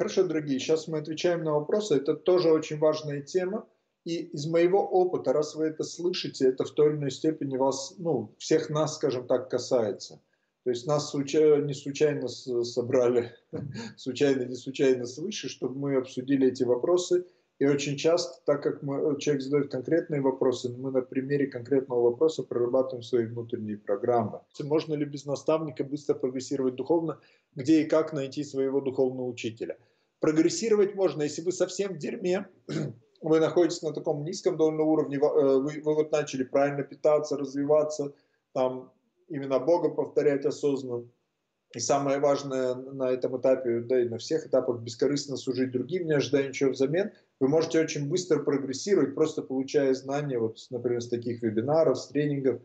[0.00, 1.94] Хорошо, дорогие, сейчас мы отвечаем на вопросы.
[1.94, 3.68] Это тоже очень важная тема.
[4.06, 7.92] И из моего опыта, раз вы это слышите, это в той или иной степени вас,
[7.98, 10.22] ну, всех нас, скажем так, касается.
[10.64, 13.34] То есть нас не случайно собрали,
[13.98, 17.26] случайно, не случайно свыше, чтобы мы обсудили эти вопросы.
[17.58, 22.42] И очень часто, так как мы, человек задает конкретные вопросы, мы на примере конкретного вопроса
[22.42, 24.40] прорабатываем свои внутренние программы.
[24.60, 27.20] Можно ли без наставника быстро прогрессировать духовно?
[27.54, 29.76] Где и как найти своего духовного учителя?
[30.20, 32.46] Прогрессировать можно, если вы совсем в дерьме,
[33.22, 38.12] вы находитесь на таком низком довольно уровне, э, вы, вы вот начали правильно питаться, развиваться,
[38.52, 38.92] там
[39.28, 41.08] именно Бога повторять осознанно.
[41.74, 46.14] И самое важное на этом этапе, да и на всех этапах, бескорыстно служить другим, не
[46.14, 51.42] ожидая ничего взамен, вы можете очень быстро прогрессировать, просто получая знания, вот, например, с таких
[51.42, 52.60] вебинаров, с тренингов.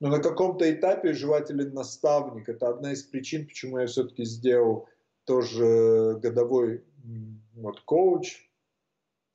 [0.00, 2.48] Но на каком-то этапе желателен наставник.
[2.48, 4.88] Это одна из причин, почему я все-таки сделал
[5.26, 6.82] тоже годовой
[7.54, 8.50] вот, коуч,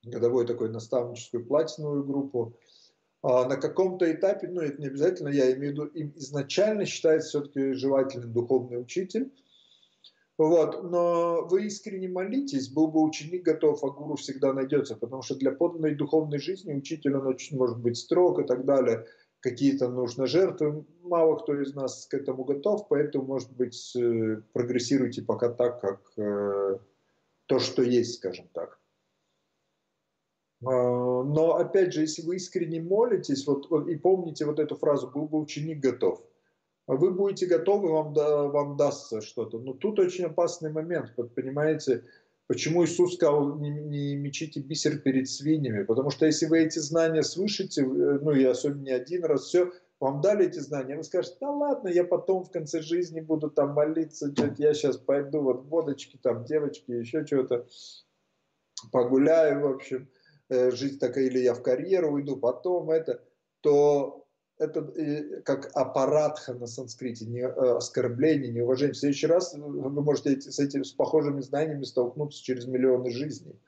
[0.04, 2.58] годовой такой наставническую платиновую группу.
[3.24, 7.30] А на каком-то этапе, ну это не обязательно, я имею в виду, им изначально считается
[7.30, 9.32] все-таки желательным духовный учитель.
[10.38, 15.36] Вот, но вы искренне молитесь, был бы ученик готов, а гуру всегда найдется, потому что
[15.36, 19.06] для подлинной духовной жизни учитель, он очень может быть строг и так далее,
[19.40, 25.22] какие-то нужно жертвы, мало кто из нас к этому готов, поэтому, может быть, э, прогрессируйте
[25.22, 26.80] пока так, как э,
[27.48, 28.80] то, что есть, скажем так.
[30.64, 30.70] А,
[31.24, 35.40] но опять же, если вы искренне молитесь, вот, и помните вот эту фразу «был бы
[35.40, 36.24] ученик готов»,
[36.88, 39.60] вы будете готовы, вам, да, вам дастся что-то.
[39.60, 42.04] Но тут очень опасный момент, понимаете,
[42.48, 47.24] почему Иисус сказал «не, не мечите бисер перед свиньями», потому что если вы эти знания
[47.24, 51.38] слышите, э, ну и особенно не один раз, все, вам дали эти знания, вы скажете,
[51.40, 56.20] да ладно, я потом в конце жизни буду там молиться, я сейчас пойду, вот водочки,
[56.22, 57.66] там девочки, еще что-то,
[58.92, 60.10] погуляю, в общем–
[60.52, 63.24] Э, жизнь такая, или я в карьеру уйду, потом это,
[63.62, 68.94] то это э, как аппаратха на санскрите, не, э, оскорбление, неуважение.
[68.94, 73.62] В следующий раз вы можете с, этим, с похожими знаниями столкнуться через миллионы жизней.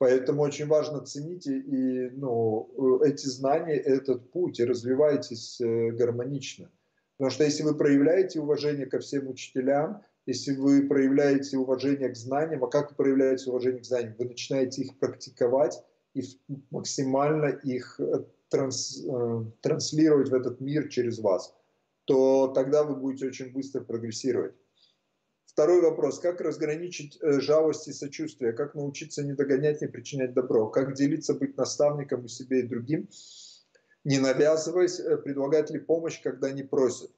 [0.00, 6.70] Поэтому очень важно цените и, ну, эти знания, этот путь, и развивайтесь гармонично.
[7.18, 12.64] Потому что если вы проявляете уважение ко всем учителям, если вы проявляете уважение к знаниям,
[12.64, 14.14] а как вы проявляете уважение к знаниям?
[14.18, 15.82] Вы начинаете их практиковать,
[16.14, 16.22] и
[16.70, 21.54] максимально их э, транс, э, транслировать в этот мир через вас,
[22.06, 24.54] то тогда вы будете очень быстро прогрессировать.
[25.52, 26.20] Второй вопрос.
[26.20, 28.52] Как разграничить э, жалость и сочувствие?
[28.52, 30.68] Как научиться не догонять, не причинять добро?
[30.68, 33.08] Как делиться, быть наставником и себе, и другим?
[34.04, 37.10] Не навязываясь, предлагать ли помощь, когда не просят?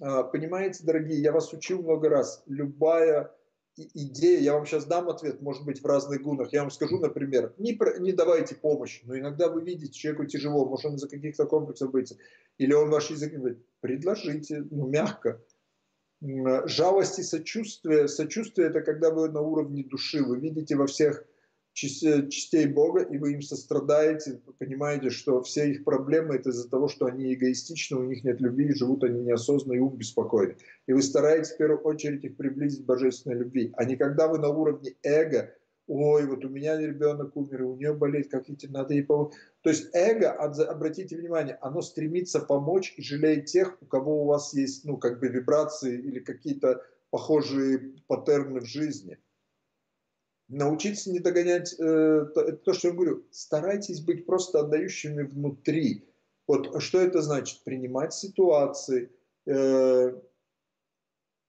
[0.00, 2.44] А, понимаете, дорогие, я вас учил много раз.
[2.46, 3.34] Любая
[3.76, 6.52] идея, я вам сейчас дам ответ, может быть, в разных гунах.
[6.52, 10.86] Я вам скажу, например, не, не давайте помощь, но иногда вы видите, человеку тяжело, может,
[10.86, 12.16] он из-за каких-то комплексов боится,
[12.58, 15.42] или он ваш язык не говорит, предложите, ну, мягко.
[16.20, 18.08] Жалость и сочувствие.
[18.08, 21.24] Сочувствие– это когда вы на уровне души, вы видите во всех
[21.74, 27.04] частей Бога, и вы им сострадаете, понимаете, что все их проблемы это из-за того, что
[27.04, 30.56] они эгоистичны, у них нет любви, живут они неосознанно и ум беспокойны.
[30.86, 34.38] И вы стараетесь в первую очередь их приблизить к божественной любви, а не когда вы
[34.38, 35.54] на уровне эго,
[35.86, 39.34] ой, вот у меня ребенок умер, у нее болеет, как идти, надо ей помочь.
[39.66, 44.54] То есть эго, обратите внимание, оно стремится помочь и жалеет тех, у кого у вас
[44.54, 49.18] есть, ну, как бы вибрации или какие-то похожие паттерны в жизни–
[50.48, 56.08] научиться не догонять, э, это то, что я говорю, старайтесь быть просто отдающими внутри.
[56.46, 57.64] Вот что это значит?
[57.64, 59.10] Принимать ситуации
[59.46, 60.16] э, э,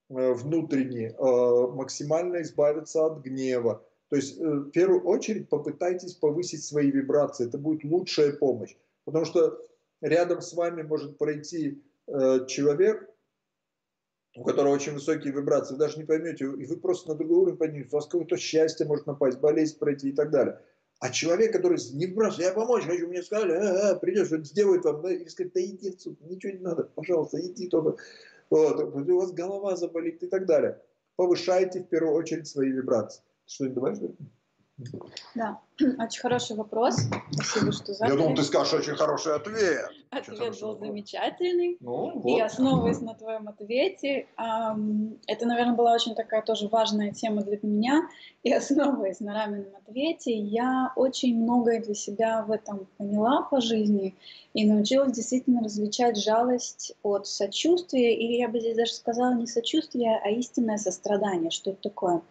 [0.10, 3.86] внутренне, э, максимально избавиться от гнева.
[4.10, 8.76] То есть э, в первую очередь попытайтесь повысить свои вибрации, это будет лучшая помощь.
[9.06, 9.60] Потому что
[10.02, 13.10] рядом с вами может пройти э, человек,
[14.36, 17.58] у которого очень высокие вибрации, вы даже не поймете, и вы просто на другой уровень
[17.58, 20.62] подниметесь, у вас какое-то счастье может напасть, болезнь пройти и так далее.
[21.00, 24.84] А человек, который не выбрасывает, я помочь хочу, мне сказали, а, а, придешь, он сделает
[24.86, 27.98] вам, да, и скажет, да иди отсюда, ничего не надо, пожалуйста, иди только,
[28.50, 30.82] вот, у вас голова заболит и так далее.
[31.16, 33.22] Повышайте в первую очередь свои вибрации.
[33.48, 34.00] Что-нибудь добавишь?
[35.34, 36.98] Да, очень хороший вопрос.
[37.32, 38.12] Спасибо, что задали.
[38.12, 39.90] Я думал, ты скажешь очень хороший ответ.
[40.12, 41.78] Ответ был замечательный.
[41.80, 42.38] Ну, вот.
[42.38, 48.08] И основываясь на твоем ответе, это, наверное, была очень такая тоже важная тема для меня.
[48.44, 54.16] И основываясь на Рамином ответе, я очень многое для себя в этом поняла по жизни
[54.54, 58.16] и научилась действительно различать жалость от сочувствия.
[58.16, 61.50] Или я бы здесь даже сказала не сочувствие, а истинное сострадание.
[61.50, 62.22] Что это такое?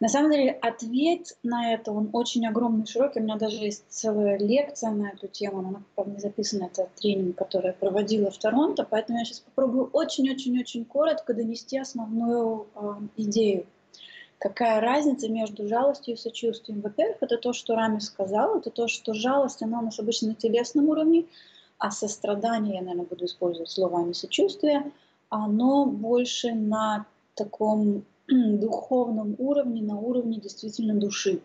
[0.00, 3.18] На самом деле ответ на это, он очень огромный, широкий.
[3.18, 7.36] У меня даже есть целая лекция на эту тему, она, правда, не записана, это тренинг,
[7.36, 13.66] который я проводила в Торонто, поэтому я сейчас попробую очень-очень-очень коротко донести основную э, идею.
[14.38, 16.80] Какая разница между жалостью и сочувствием?
[16.80, 20.34] Во-первых, это то, что Рами сказал, это то, что жалость, она у нас обычно на
[20.36, 21.24] телесном уровне,
[21.78, 24.92] а сострадание, я, наверное, буду использовать слово, а не сочувствие,
[25.28, 28.04] оно больше на таком
[28.60, 31.40] духовном уровне, на уровне действительно души.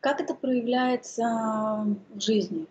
[0.00, 2.66] Как это проявляется в жизни?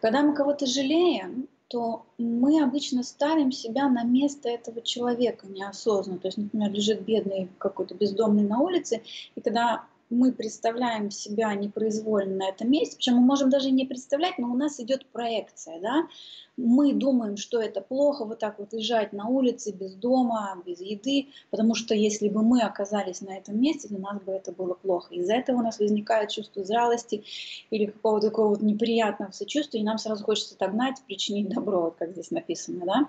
[0.00, 6.18] Когда мы кого-то жалеем, то мы обычно ставим себя на место этого человека неосознанно.
[6.18, 9.02] То есть, например, лежит бедный какой-то бездомный на улице,
[9.34, 14.38] и когда мы представляем себя непроизвольно на этом месте, причем мы можем даже не представлять,
[14.38, 16.08] но у нас идет проекция, да,
[16.56, 21.28] мы думаем, что это плохо вот так вот лежать на улице без дома, без еды,
[21.50, 25.14] потому что если бы мы оказались на этом месте, для нас бы это было плохо.
[25.14, 27.24] Из-за этого у нас возникает чувство зралости
[27.70, 32.10] или какого-то такого вот неприятного сочувствия, и нам сразу хочется догнать, причинить добро, вот как
[32.12, 33.08] здесь написано, да,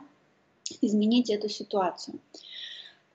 [0.82, 2.20] изменить эту ситуацию.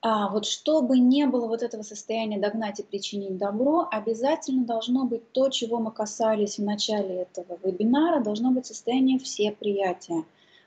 [0.06, 5.32] А вот чтобы не было вот этого состояния догнать и причинить добро, обязательно должно быть
[5.32, 10.24] то, чего мы касались в начале этого вебинара, должно быть состояние всеприятия.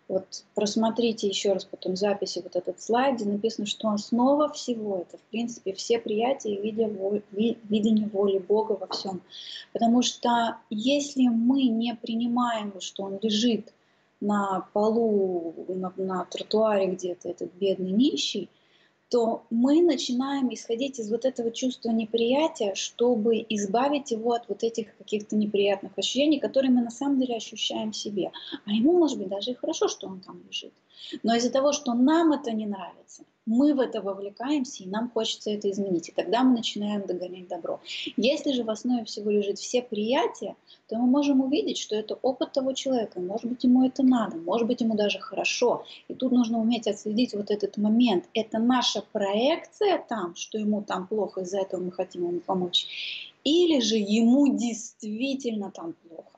[0.07, 5.19] Вот просмотрите еще раз потом записи вот этот слайд, где написано, что основа всего это,
[5.19, 9.21] в принципе, все приятия и видение воли Бога во всем.
[9.71, 13.71] Потому что если мы не принимаем, что Он лежит
[14.19, 18.49] на полу, на, на тротуаре где-то, этот бедный нищий,
[19.09, 24.95] то мы начинаем исходить из вот этого чувства неприятия, чтобы избавить его от вот этих
[24.97, 28.31] каких-то неприятных ощущений, которые мы на самом деле ощущаем в себе.
[28.65, 30.73] А ему, может быть, даже и хорошо, что он там лежит.
[31.23, 35.49] Но из-за того, что нам это не нравится, мы в это вовлекаемся, и нам хочется
[35.49, 36.09] это изменить.
[36.09, 37.79] И тогда мы начинаем догонять добро.
[38.17, 40.55] Если же в основе всего лежит все приятия,
[40.87, 43.19] то мы можем увидеть, что это опыт того человека.
[43.19, 45.85] Может быть, ему это надо, может быть, ему даже хорошо.
[46.07, 48.25] И тут нужно уметь отследить вот этот момент.
[48.33, 52.85] Это наша проекция там, что ему там плохо, из-за этого мы хотим ему помочь.
[53.43, 56.36] Или же ему действительно там плохо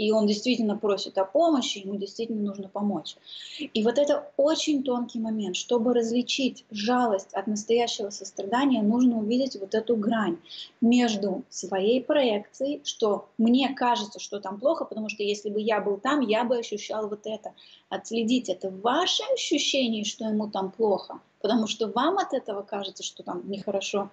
[0.00, 3.16] и он действительно просит о помощи, ему действительно нужно помочь.
[3.58, 5.56] И вот это очень тонкий момент.
[5.56, 10.38] Чтобы различить жалость от настоящего сострадания, нужно увидеть вот эту грань
[10.80, 15.98] между своей проекцией, что мне кажется, что там плохо, потому что если бы я был
[15.98, 17.52] там, я бы ощущал вот это.
[17.90, 23.22] Отследить это ваше ощущение, что ему там плохо, потому что вам от этого кажется, что
[23.22, 24.08] там нехорошо,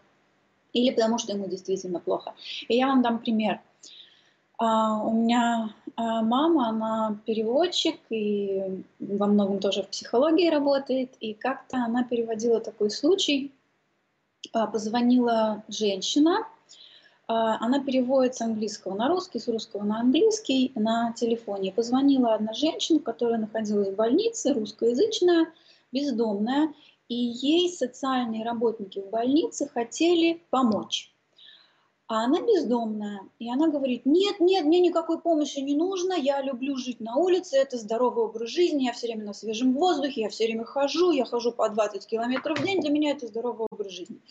[0.73, 2.33] или потому что ему действительно плохо.
[2.67, 3.61] И я вам дам пример.
[4.59, 11.15] А, у меня а, мама, она переводчик и во многом тоже в психологии работает.
[11.19, 13.53] И как-то она переводила такой случай.
[14.53, 16.47] А, позвонила женщина,
[17.29, 21.73] она переводит с английского на русский, с русского на английский на телефоне.
[21.73, 25.51] Позвонила одна женщина, которая находилась в больнице, русскоязычная,
[25.91, 26.73] бездомная,
[27.09, 31.11] и ей социальные работники в больнице хотели помочь.
[32.09, 33.27] А она бездомная.
[33.37, 37.57] И она говорит, нет, нет, мне никакой помощи не нужно, я люблю жить на улице,
[37.57, 41.25] это здоровый образ жизни, я все время на свежем воздухе, я все время хожу, я
[41.25, 44.21] хожу по 20 километров в день, для меня это здоровый образ жизни.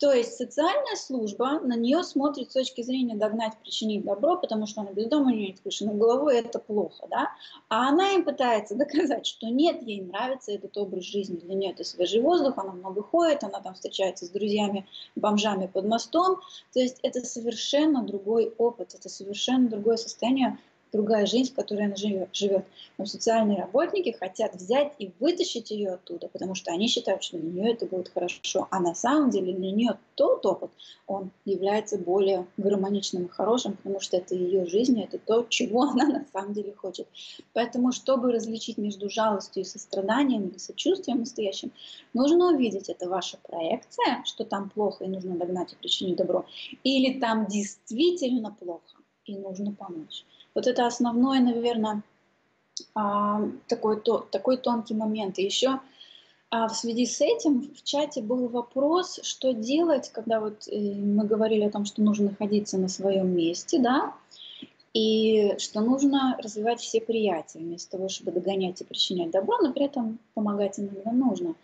[0.00, 4.80] То есть социальная служба на нее смотрит с точки зрения догнать, причинить добро, потому что
[4.80, 7.32] она без дома, у нее нет крыши над головой, это плохо, да?
[7.68, 11.84] А она им пытается доказать, что нет, ей нравится этот образ жизни, для нее это
[11.84, 14.86] свежий воздух, она много ходит, она там встречается с друзьями,
[15.16, 16.40] бомжами под мостом.
[16.72, 20.58] То есть это совершенно другой опыт, это совершенно другое состояние
[20.92, 22.64] другая жизнь, в которой она живет.
[22.98, 27.50] Но социальные работники хотят взять и вытащить ее оттуда, потому что они считают, что для
[27.50, 28.68] нее это будет хорошо.
[28.70, 30.70] А на самом деле для нее тот опыт,
[31.06, 36.06] он является более гармоничным и хорошим, потому что это ее жизнь, это то, чего она
[36.06, 37.06] на самом деле хочет.
[37.52, 41.72] Поэтому, чтобы различить между жалостью и состраданием или сочувствием настоящим,
[42.14, 46.44] нужно увидеть, это ваша проекция, что там плохо и нужно догнать и причинить добро,
[46.84, 50.24] или там действительно плохо и нужно помочь.
[50.54, 52.02] Вот это основной, наверное,
[52.94, 55.38] а, такой, такой тонкий момент.
[55.38, 55.80] И еще
[56.52, 61.24] а в связи с этим в чате был вопрос, что делать, когда вот э, мы
[61.24, 64.12] говорили о том, что нужно находиться на своем месте, да,
[64.92, 69.84] и что нужно развивать все приятия, вместо того, чтобы догонять и причинять добро, но при
[69.84, 71.54] этом помогать иногда нужно.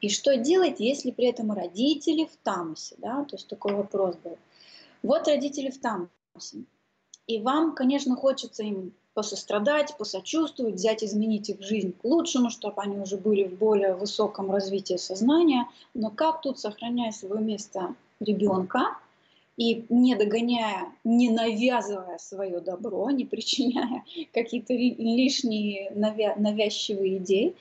[0.00, 4.36] И что делать, если при этом родители в тамусе, да, то есть такой вопрос был.
[5.04, 6.64] Вот родители в тамусе.
[7.26, 12.98] И вам, конечно, хочется им посострадать, посочувствовать, взять, изменить их жизнь к лучшему, чтобы они
[12.98, 15.68] уже были в более высоком развитии сознания.
[15.94, 18.96] Но как тут, сохраняя свое место ребенка,
[19.58, 24.02] и не догоняя, не навязывая свое добро, не причиняя
[24.32, 27.54] какие-то лишние навя навязчивые идеи,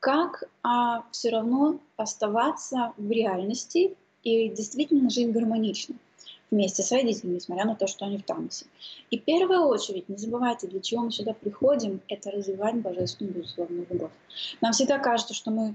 [0.00, 5.94] как а, все равно оставаться в реальности и действительно жить гармонично
[6.50, 8.66] вместе с родителями, несмотря на то, что они в Тамасе.
[9.10, 13.86] И в первую очередь, не забывайте, для чего мы сюда приходим, это развивать божественную безусловную
[13.88, 14.12] любовь.
[14.60, 15.74] Нам всегда кажется, что мы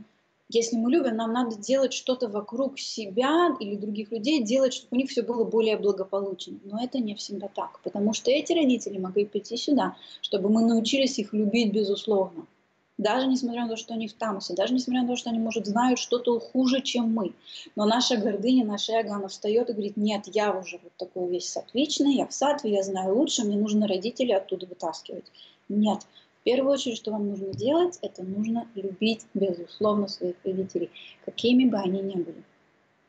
[0.49, 4.95] если мы любим, нам надо делать что-то вокруг себя или других людей, делать, чтобы у
[4.97, 6.59] них все было более благополучно.
[6.65, 11.17] Но это не всегда так, потому что эти родители могли прийти сюда, чтобы мы научились
[11.17, 12.45] их любить безусловно.
[12.97, 15.65] Даже несмотря на то, что они в Тамасе, даже несмотря на то, что они, может,
[15.65, 17.33] знают что-то хуже, чем мы.
[17.75, 21.49] Но наша гордыня, наша эго, она встает и говорит, нет, я уже вот такой весь
[21.49, 25.25] сатвичный, я в сатве, я знаю лучше, мне нужно родителей оттуда вытаскивать.
[25.67, 25.99] Нет,
[26.45, 30.89] первую очередь, что вам нужно делать, это нужно любить, безусловно, своих родителей,
[31.25, 32.43] какими бы они ни были.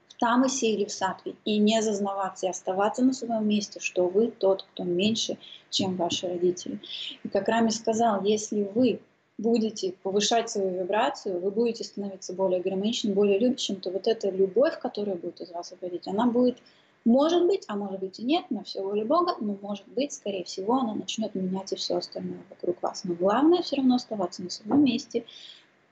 [0.09, 1.37] В Тамасе или в Сатве.
[1.45, 5.37] И не зазнаваться, и оставаться на своем месте, что вы тот, кто меньше,
[5.69, 6.81] чем ваши родители.
[7.23, 9.01] И как Рами сказал, если вы
[9.39, 14.79] будете повышать свою вибрацию, вы будете становиться более гармоничным, более любящим, то вот эта любовь,
[14.79, 16.59] которая будет из вас уходить, она будет
[17.07, 20.43] может быть, а может быть и нет, на все воля Бога, но может быть, скорее
[20.43, 23.05] всего, она начнет менять и все остальное вокруг вас.
[23.05, 25.25] Но главное все равно оставаться на своем месте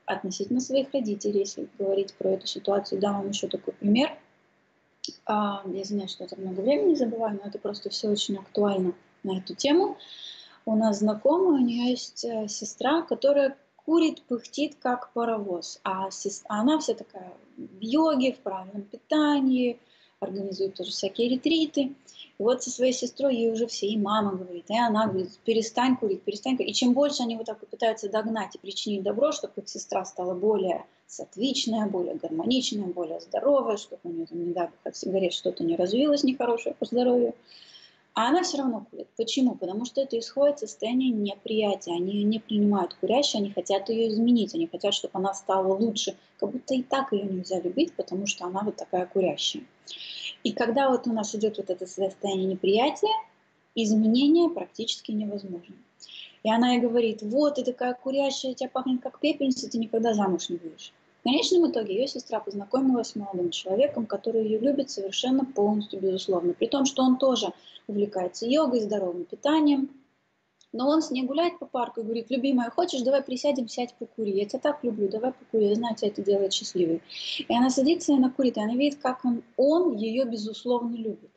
[0.05, 2.99] относительно своих родителей, если говорить про эту ситуацию.
[2.99, 4.11] Дам вам еще такой пример.
[5.25, 9.37] А, я извиняюсь, что так много времени забываю, но это просто все очень актуально на
[9.37, 9.97] эту тему.
[10.65, 13.55] У нас знакомая, у нее есть э, сестра, которая
[13.85, 15.79] курит, пыхтит, как паровоз.
[15.83, 19.79] А сестра, она вся такая в йоге, в правильном питании,
[20.19, 21.93] организует тоже всякие ретриты.
[22.37, 25.97] И вот со своей сестрой ей уже все, и мама говорит, и она говорит, перестань
[25.97, 26.71] курить, перестань курить.
[26.71, 30.03] И чем больше они вот так вот пытаются догнать и причинить добро, чтобы их сестра
[30.03, 34.97] стала более сатвичная, более гармоничная, более здоровая, чтобы у нее там, не дай бог, от
[34.97, 37.35] сигарет что-то не развилось нехорошее по здоровью.
[38.15, 39.09] А она все равно курит.
[39.17, 39.55] Почему?
[39.55, 41.91] Потому что это исходит состояние неприятия.
[41.91, 46.15] Они не принимают курящей, они хотят ее изменить, они хотят, чтобы она стала лучше.
[46.39, 49.63] Как будто и так ее нельзя любить, потому что она вот такая курящая.
[50.43, 53.11] И когда вот у нас идет вот это состояние неприятия,
[53.75, 55.75] изменения практически невозможно.
[56.43, 60.47] И она ей говорит, вот ты такая курящая, тебя пахнет как пепельница, ты никогда замуж
[60.47, 60.93] не будешь.
[61.25, 66.53] Конечном итоге ее сестра познакомилась с молодым человеком, который ее любит совершенно полностью, безусловно.
[66.53, 67.47] При том, что он тоже
[67.87, 69.89] увлекается йогой, здоровым питанием.
[70.71, 74.33] Но он с ней гуляет по парку и говорит, любимая, хочешь, давай присядем, сядь покури.
[74.33, 77.01] Я тебя так люблю, давай покури, я знаю, тебя это делает счастливой.
[77.39, 81.31] И она садится, и она курит, и она видит, как он, он ее, безусловно, любит.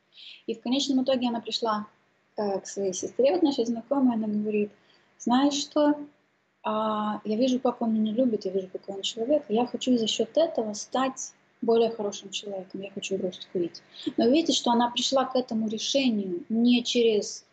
[0.46, 1.86] И в конечном итоге она пришла
[2.36, 4.70] э, к своей сестре, вот нашей знакомой, она говорит,
[5.16, 5.94] знаешь что,
[6.70, 10.06] а, я вижу, как он меня любит, я вижу, какой он человек, я хочу за
[10.06, 11.32] счет этого стать
[11.62, 13.82] более хорошим человеком, я хочу бросить курить.
[14.18, 17.46] Но видите, что она пришла к этому решению не через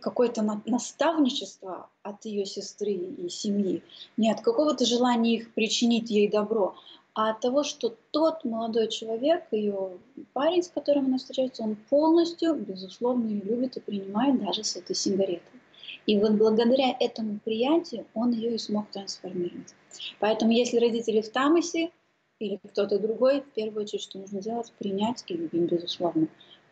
[0.00, 3.82] какое-то наставничество от ее сестры и семьи,
[4.18, 6.74] не от какого-то желания их причинить ей добро,
[7.14, 9.98] а от того, что тот молодой человек, ее
[10.34, 14.94] парень, с которым она встречается, он полностью, безусловно, ее любит и принимает даже с этой
[14.94, 15.59] сигаретой.
[16.06, 19.74] И вот благодаря этому приятию он ее и смог трансформировать.
[20.18, 21.90] Поэтому если родители в тамосе
[22.38, 26.28] или кто-то другой, в первую очередь, что нужно делать, принять и любить, безусловно.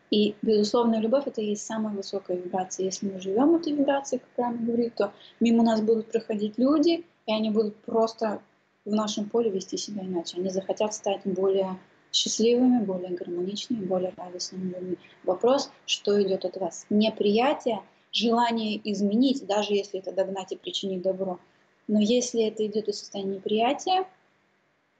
[0.09, 2.85] И безусловная любовь это и есть самая высокая вибрация.
[2.85, 7.31] Если мы живем этой вибрацией, как Рама говорит, то мимо нас будут проходить люди, и
[7.31, 8.41] они будут просто
[8.85, 10.37] в нашем поле вести себя иначе.
[10.37, 11.77] Они захотят стать более
[12.11, 14.97] счастливыми, более гармоничными, более радостными людьми.
[15.23, 16.87] Вопрос, что идет от вас?
[16.89, 21.39] Неприятие желание изменить, даже если это догнать и причинить добро.
[21.87, 24.07] Но если это идет из состояния неприятия,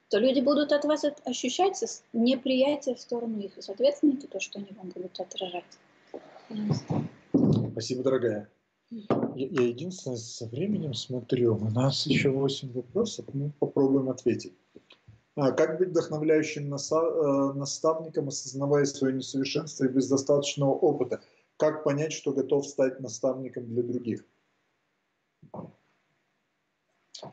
[0.09, 4.59] то люди будут от вас ощущать неприятие в сторону их, и, соответственно, это то, что
[4.59, 5.63] они вам будут отражать.
[7.71, 8.49] Спасибо, дорогая.
[8.89, 14.53] Я, я единственное со временем смотрю, у нас еще 8 вопросов, мы попробуем ответить.
[15.35, 21.21] А как быть вдохновляющим э, наставником, осознавая свое несовершенство и без достаточного опыта?
[21.59, 24.23] Как понять, что готов стать наставником для других?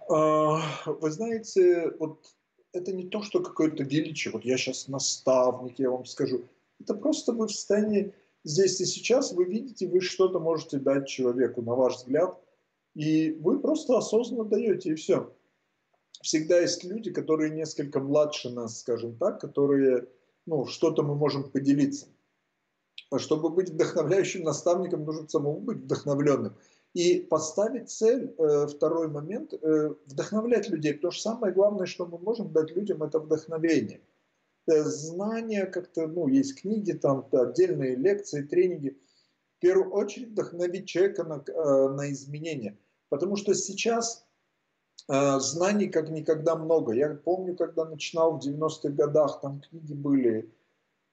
[0.08, 2.34] А, вы знаете, вот
[2.72, 4.32] это не то, что какое-то величие.
[4.32, 6.48] Вот я сейчас наставник, я вам скажу.
[6.80, 11.62] Это просто вы в состоянии здесь и сейчас, вы видите, вы что-то можете дать человеку,
[11.62, 12.36] на ваш взгляд,
[12.96, 15.32] и вы просто осознанно даете, и все.
[16.20, 20.08] Всегда есть люди, которые несколько младше нас, скажем так, которые,
[20.46, 22.08] ну, что-то мы можем поделиться.
[23.10, 26.56] А чтобы быть вдохновляющим наставником, нужно самому быть вдохновленным.
[26.92, 30.94] И поставить цель, э, второй момент, э, вдохновлять людей.
[30.94, 34.00] Потому что самое главное, что мы можем дать людям, это вдохновение.
[34.68, 38.98] э, знания как-то, ну, есть книги, там отдельные лекции, тренинги.
[39.58, 41.44] В первую очередь вдохновить человека на,
[41.88, 42.76] на изменения.
[43.08, 44.26] Потому что сейчас
[45.06, 46.92] знаний как никогда много.
[46.92, 50.50] Я помню, когда начинал в 90-х годах, там книги были,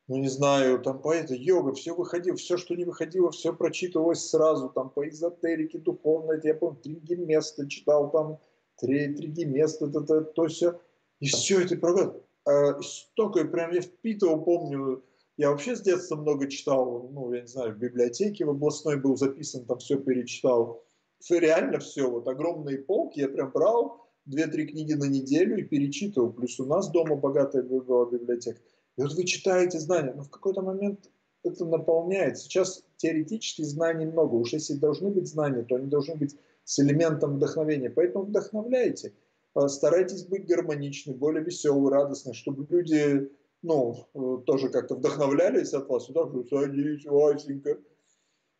[0.08, 4.30] ну не знаю, там по этой йога, все выходило, все, что не выходило, все прочитывалось
[4.30, 8.40] сразу, там по эзотерике, духовной, я помню, три места читал, там
[8.80, 10.80] три, три места, то, то, то все.
[11.20, 12.16] И все это программа.
[12.46, 15.04] А, столько прям я впитывал, помню,
[15.38, 19.16] я вообще с детства много читал, ну, я не знаю, в библиотеке в областной был
[19.16, 20.84] записан, там все перечитал.
[21.20, 26.32] Все, реально все, вот огромные полки, я прям брал две-три книги на неделю и перечитывал.
[26.34, 28.60] Плюс у нас дома богатая была библиотека.
[28.98, 31.10] И вот вы читаете знания, но в какой-то момент
[31.44, 32.38] это наполняет.
[32.38, 34.36] Сейчас теоретически знаний много.
[34.36, 37.90] Уж если должны быть знания, то они должны быть с элементом вдохновения.
[37.90, 39.14] Поэтому вдохновляйте.
[39.54, 43.30] А, старайтесь быть гармоничны, более веселы, радостны, чтобы люди
[43.62, 46.06] ну, э, тоже как-то вдохновлялись от вас.
[46.06, 47.80] Сюда садись, Васенька.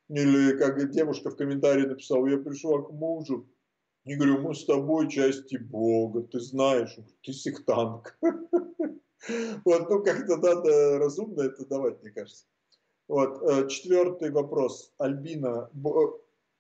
[0.10, 3.48] Или как девушка в комментарии написала, я пришла к мужу.
[4.06, 8.14] И говорю, мы с тобой части Бога, ты знаешь, ты сектантка.
[9.64, 12.46] Вот, ну как-то надо разумно это давать, мне кажется.
[13.08, 14.94] Вот, э, четвертый вопрос.
[14.98, 15.70] Альбина,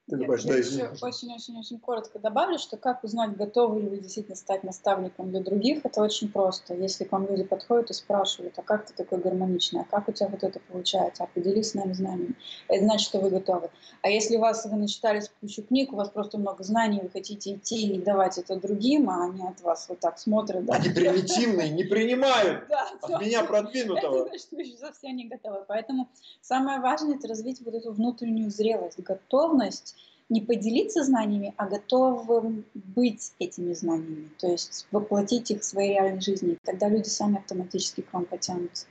[0.08, 5.40] я еще очень-очень-очень коротко добавлю, что как узнать, готовы ли вы действительно стать наставником для
[5.40, 6.74] других, это очень просто.
[6.74, 10.12] Если к вам люди подходят и спрашивают, а как ты такой гармоничный, а как у
[10.12, 12.36] тебя вот это получается, а поделись с нами знаниями,
[12.68, 13.70] это значит, что вы готовы.
[14.02, 17.54] А если у вас, вы начитались кучу книг, у вас просто много знаний, вы хотите
[17.54, 20.66] идти и давать это другим, а они от вас вот так смотрят.
[20.66, 22.70] Да, они примитивные, не принимают
[23.02, 24.24] от меня продвинутого.
[24.24, 25.64] Это значит, вы еще совсем не готовы.
[25.66, 26.10] Поэтому
[26.42, 29.93] самое важное– это развить вот эту внутреннюю зрелость, готовность
[30.34, 36.22] не поделиться знаниями, а готовым быть этими знаниями, то есть воплотить их в своей реальной
[36.22, 36.58] жизни.
[36.64, 38.88] Тогда люди сами автоматически к вам потянутся.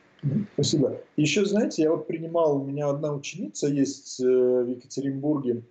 [0.54, 1.00] Спасибо.
[1.16, 5.64] Еще, знаете, я вот принимал, у меня одна ученица есть э, в Екатеринбурге,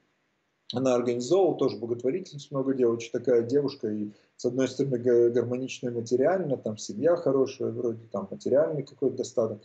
[0.74, 4.98] она организовывала тоже благотворительность, много дел, очень такая девушка, и с одной стороны
[5.32, 9.62] гармоничная материально, там семья хорошая, вроде там материальный какой-то достаток,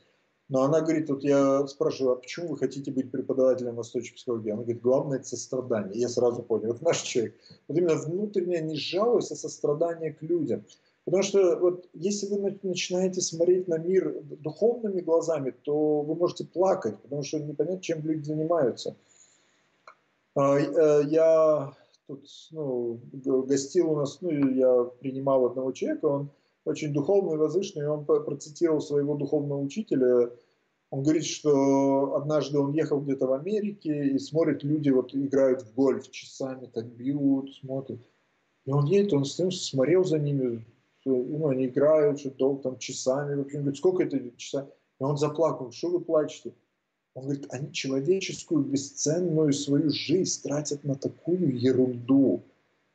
[0.49, 4.51] но она говорит, вот я спрашиваю, а почему вы хотите быть преподавателем восточной психологии?
[4.51, 6.01] Она говорит, главное это сострадание.
[6.01, 7.35] Я сразу понял, это наш человек.
[7.67, 10.65] Вот именно внутренняя не жалость, а сострадание к людям.
[11.05, 16.99] Потому что вот если вы начинаете смотреть на мир духовными глазами, то вы можете плакать,
[17.01, 18.97] потому что непонятно, чем люди занимаются.
[20.35, 21.73] А, э, я
[22.07, 23.01] тут ну,
[23.43, 26.31] гостил у нас, ну, я принимал одного человека, он
[26.67, 30.31] очень духовный, возвышенный, он процитировал своего духовного учителя.
[30.91, 35.75] Он говорит, что однажды он ехал где-то в Америке и смотрит, люди вот играют в
[35.75, 38.01] гольф часами, так бьют, смотрят.
[38.65, 40.65] И он едет, он смотрел за ними,
[41.05, 43.37] ну, они играют, что долго там часами.
[43.37, 44.69] В общем, говорит, сколько это часа?
[45.01, 46.53] И он заплакал, что вы плачете?
[47.15, 52.43] Он говорит, они человеческую бесценную свою жизнь тратят на такую ерунду.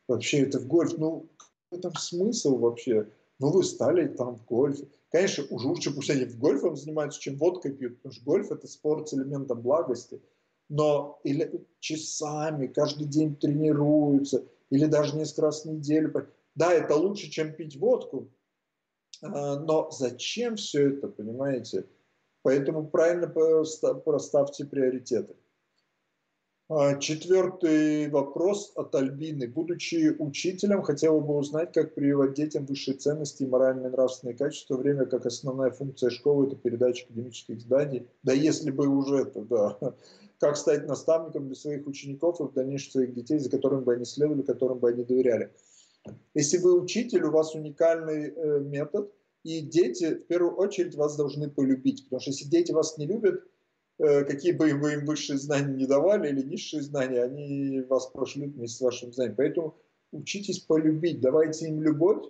[0.08, 3.06] Вообще это в гольф, ну, какой там смысл вообще?
[3.38, 4.86] Ну, вы стали там в гольфе.
[5.10, 8.66] Конечно, уже лучше пусть они в гольфом занимаются, чем водкой пьют, потому что гольф– это
[8.68, 10.22] спорт с элементом благости.
[10.68, 16.28] Но или часами, каждый день тренируются, или даже несколько раз в неделю.
[16.54, 18.28] Да, это лучше, чем пить водку,
[19.22, 21.86] а, но зачем все это, понимаете?
[22.42, 25.34] Поэтому правильно проставьте приоритеты.
[26.68, 29.48] А, четвертый вопрос от Альбины.
[29.48, 35.06] Будучи учителем, хотела бы узнать, как прививать детям высшие ценности и моральные нравственные качества, время
[35.06, 38.06] как основная функция школы– это передача академических знаний.
[38.22, 39.94] Да если бы уже это, да.
[40.38, 44.04] Как стать наставником для своих учеников и в дальнейшем своих детей, за которыми бы они
[44.04, 45.52] следовали, которым бы они доверяли.
[46.34, 49.12] Если вы учитель, у вас уникальный э, метод,
[49.44, 52.04] и дети в первую очередь вас должны полюбить.
[52.04, 53.42] Потому что если дети вас не любят,
[53.98, 58.78] какие бы вы им высшие знания не давали или низшие знания, они вас прошлют вместе
[58.78, 59.36] с вашим знанием.
[59.36, 59.76] Поэтому
[60.12, 62.24] учитесь полюбить, давайте им любовь,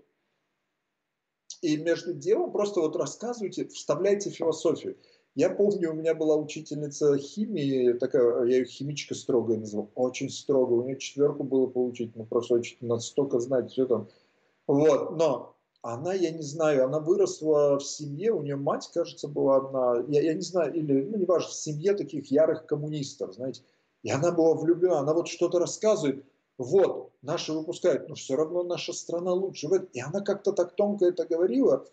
[1.62, 4.96] и между делом просто вот рассказывайте, вставляйте философию.
[5.35, 10.75] Я помню, у меня была учительница химии, такая, я ее химичка строгая назвал, очень строго,
[10.75, 14.09] у нее четверку было получить, ну просто очень настолько знать все там.
[14.66, 15.52] Вот, но
[15.83, 20.23] она, я не знаю, она выросла в семье, у нее мать, кажется, была одна, я,
[20.23, 23.62] я не знаю, или, ну, не важно, в семье таких ярых коммунистов, знаете,
[24.03, 26.25] и она была влюблена, она вот что-то рассказывает,
[26.59, 29.68] вот, наши выпускают, но все равно наша страна лучше.
[29.92, 31.87] И она как-то так тонко это говорила,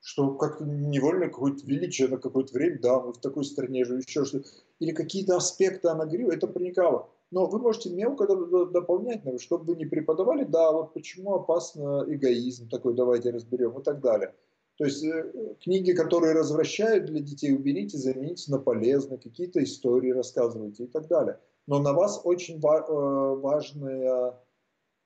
[0.00, 4.24] что как-то невольно какое-то величие на какое-то время, да, мы в такой стране же еще
[4.24, 4.42] что
[4.78, 7.08] Или какие-то аспекты она говорила, это проникало.
[7.32, 12.94] Но вы можете мелко дополнять, чтобы вы не преподавали, да, вот почему опасно эгоизм такой,
[12.94, 14.34] давайте разберем и так далее.
[14.76, 20.84] То есть э, книги, которые развращают для детей, уберите, замените на полезные, какие-то истории рассказывайте
[20.84, 21.40] и так далее.
[21.66, 24.38] Но на вас очень э, важная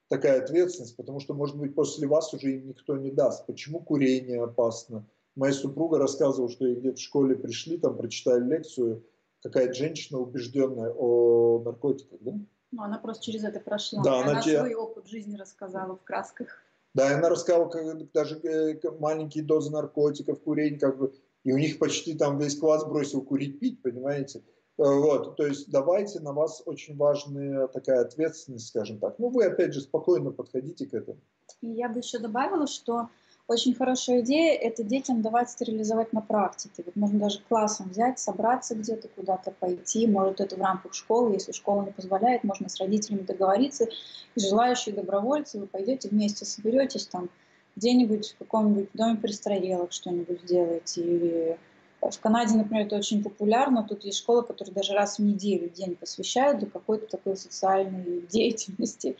[0.08, 3.46] такая ответственность, потому что, может быть, после вас уже им никто не даст.
[3.46, 5.06] Почему курение опасно?
[5.36, 9.04] Моя супруга рассказывала, что где-то в школе пришли, там прочитали лекцию,
[9.46, 12.32] какая-то женщина убежденная о наркотиках, да?
[12.72, 14.02] Ну, она просто через это прошла.
[14.02, 14.59] Да, она, она те...
[14.59, 16.48] свой опыт жизни рассказала в красках.
[16.94, 21.78] Да, она рассказывала, как даже э, маленькие дозы наркотиков, курение, как бы, и у них
[21.78, 24.42] почти там весь класс бросил курить, пить, понимаете?
[24.78, 29.18] Э, вот, то есть давайте на вас очень важная такая ответственность, скажем так.
[29.18, 31.20] Ну, вы опять же спокойно подходите к этому.
[31.61, 33.09] И я бы еще добавила, что
[33.48, 36.82] очень хорошая идея– это детям давать стерилизовать на практике.
[36.85, 40.06] Вот можно даже классом взять, собраться где-то, куда-то пойти.
[40.06, 43.87] Может, это в рамках школы, если школа не позволяет, можно с родителями договориться.
[44.35, 47.28] И желающие добровольцы, вы пойдете вместе, соберетесь там
[47.76, 51.02] где-нибудь в каком-нибудь доме престарелых что-нибудь сделаете.
[51.02, 51.59] Или
[52.00, 53.85] в Канаде, например, это очень популярно.
[53.85, 59.16] Тут есть школы, которые даже раз в неделю день посвящают для какой-то такой социальной деятельности.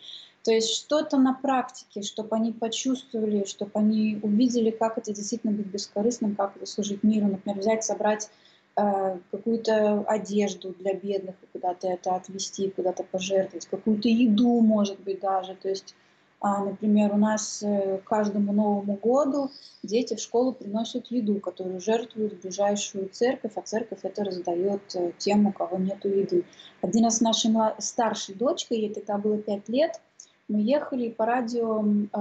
[0.46, 5.66] То есть что-то на практике, чтобы они почувствовали, чтобы они увидели, как это действительно быть
[5.66, 7.26] бескорыстным, как это служить миру.
[7.26, 8.30] Например, взять, собрать
[8.76, 15.18] э, какую-то одежду для бедных и куда-то это отвезти, куда-то пожертвовать, какую-то еду, может быть,
[15.18, 15.56] даже.
[15.56, 15.96] То есть,
[16.44, 19.50] э, например, у нас э, каждому Новому году
[19.82, 25.11] дети в школу приносят еду, которую жертвуют в ближайшую церковь, а церковь это раздает э,
[25.18, 26.44] тем, у кого нет еды.
[26.82, 30.00] Один раз нашей старшей дочкой, ей тогда было 5 лет,
[30.48, 32.16] мы ехали по радио, э,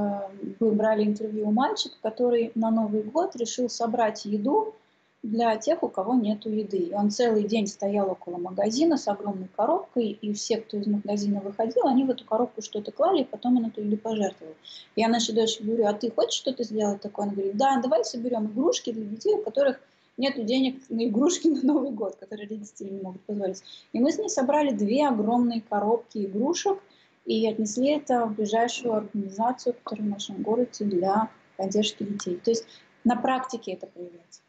[0.60, 4.74] мы брали интервью у мальчика, который на Новый год решил собрать еду
[5.22, 6.78] для тех, у кого нет еды.
[6.78, 11.40] И он целый день стоял около магазина с огромной коробкой, и все, кто из магазина
[11.40, 14.54] выходил, они в эту коробку что-то клали, и потом он эту еду пожертвовал.
[14.96, 17.26] Я нашей дочери говорю, а ты хочешь что-то сделать такое?
[17.26, 19.80] Она говорит, да, давай соберем игрушки для детей, у которых
[20.18, 23.62] нет денег на игрушки на Новый год, которые родители не могут позволить.
[23.94, 26.80] И мы с ней собрали две огромные коробки игрушек–
[27.26, 32.40] и отнесли это в ближайшую организацию, которая в нашем городе для поддержки детей.
[32.44, 32.66] То есть
[33.04, 34.42] на практике это проявляется.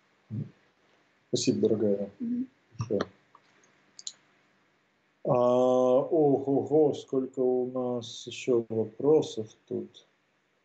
[1.28, 2.10] Спасибо, дорогая.
[2.20, 3.06] Mm-hmm.
[5.24, 10.06] А, ого, сколько у нас еще вопросов тут.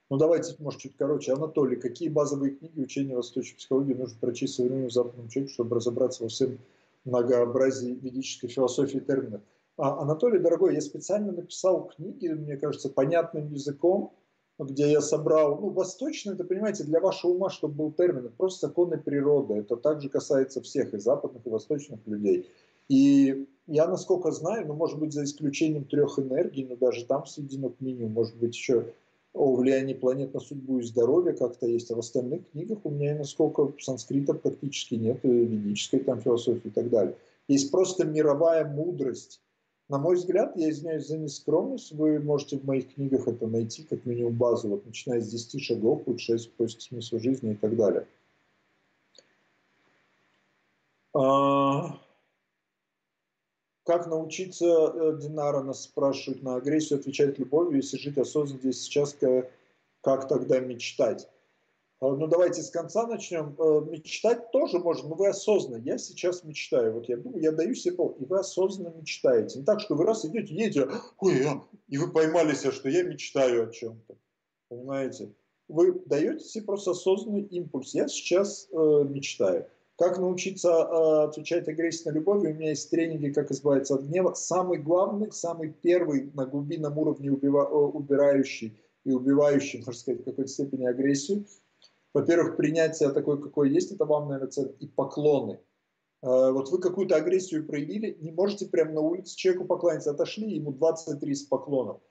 [0.09, 1.33] Ну давайте, может, чуть короче.
[1.33, 6.29] Анатолий, какие базовые книги учения восточной психологии нужно прочесть современному западному человеку, чтобы разобраться во
[6.29, 6.59] всем
[7.05, 9.41] многообразии ведической философии терминов?
[9.81, 14.13] А, Анатолий, дорогой, я специально написал книги, мне кажется, понятным языком,
[14.59, 18.67] где я собрал, ну, восточный, это, понимаете, для вашего ума, чтобы был термин, это просто
[18.67, 19.55] законы природы.
[19.55, 22.47] Это также касается всех, и западных, и восточных людей.
[22.89, 27.69] И я, насколько знаю, ну, может быть, за исключением трех энергий, но даже там сведено
[27.69, 28.85] к минимуму, может быть, еще
[29.33, 33.15] о влиянии планет на судьбу и здоровье как-то есть, а в остальных книгах у меня,
[33.15, 37.15] насколько санскрита практически нет, ведической там философии и так далее.
[37.47, 39.41] Есть просто мировая мудрость,
[39.91, 44.05] на мой взгляд, я извиняюсь за нескромность, вы можете в моих книгах это найти, как
[44.05, 48.07] минимум базу, вот, начиная с 10 шагов, путь 6 поиск смысла жизни и так далее.
[51.13, 51.99] А...
[53.83, 59.17] Как научиться, э, Динара нас спрашивает, на агрессию отвечать любовью, если жить осознанно здесь сейчас,
[60.01, 61.27] как тогда мечтать?
[62.01, 63.55] А, ну, давайте с конца начнем.
[63.59, 65.79] Э, мечтать тоже можно, но вы осознанно.
[65.83, 66.93] Я сейчас мечтаю.
[66.93, 69.59] Вот я думаю, я даю себе пол, и вы осознанно мечтаете.
[69.59, 71.45] Не так, что вы раз идете, едете, ой,
[71.87, 74.15] и вы поймали себя, что я мечтаю о чем-то.
[74.69, 75.31] Понимаете?
[75.67, 77.93] Вы даете себе просто осознанный импульс.
[77.93, 78.75] Я сейчас э,
[79.07, 79.67] мечтаю.
[79.95, 82.43] Как научиться э, отвечать агрессии на любовь?
[82.43, 84.33] У меня есть тренинги, как избавиться от гнева.
[84.33, 90.25] Самый главный, самый первый на глубинном уровне убива, э, убирающий и убивающий, можно сказать, в
[90.25, 91.45] какой-то степени агрессию–
[92.13, 95.59] во-первых, принятие такой, какой есть, это вам, наверное, ценно, и поклоны.
[96.23, 100.71] Э, вот вы какую-то агрессию проявили, не можете прямо на улице человеку поклониться, отошли, ему
[100.71, 102.01] 20-30 поклонов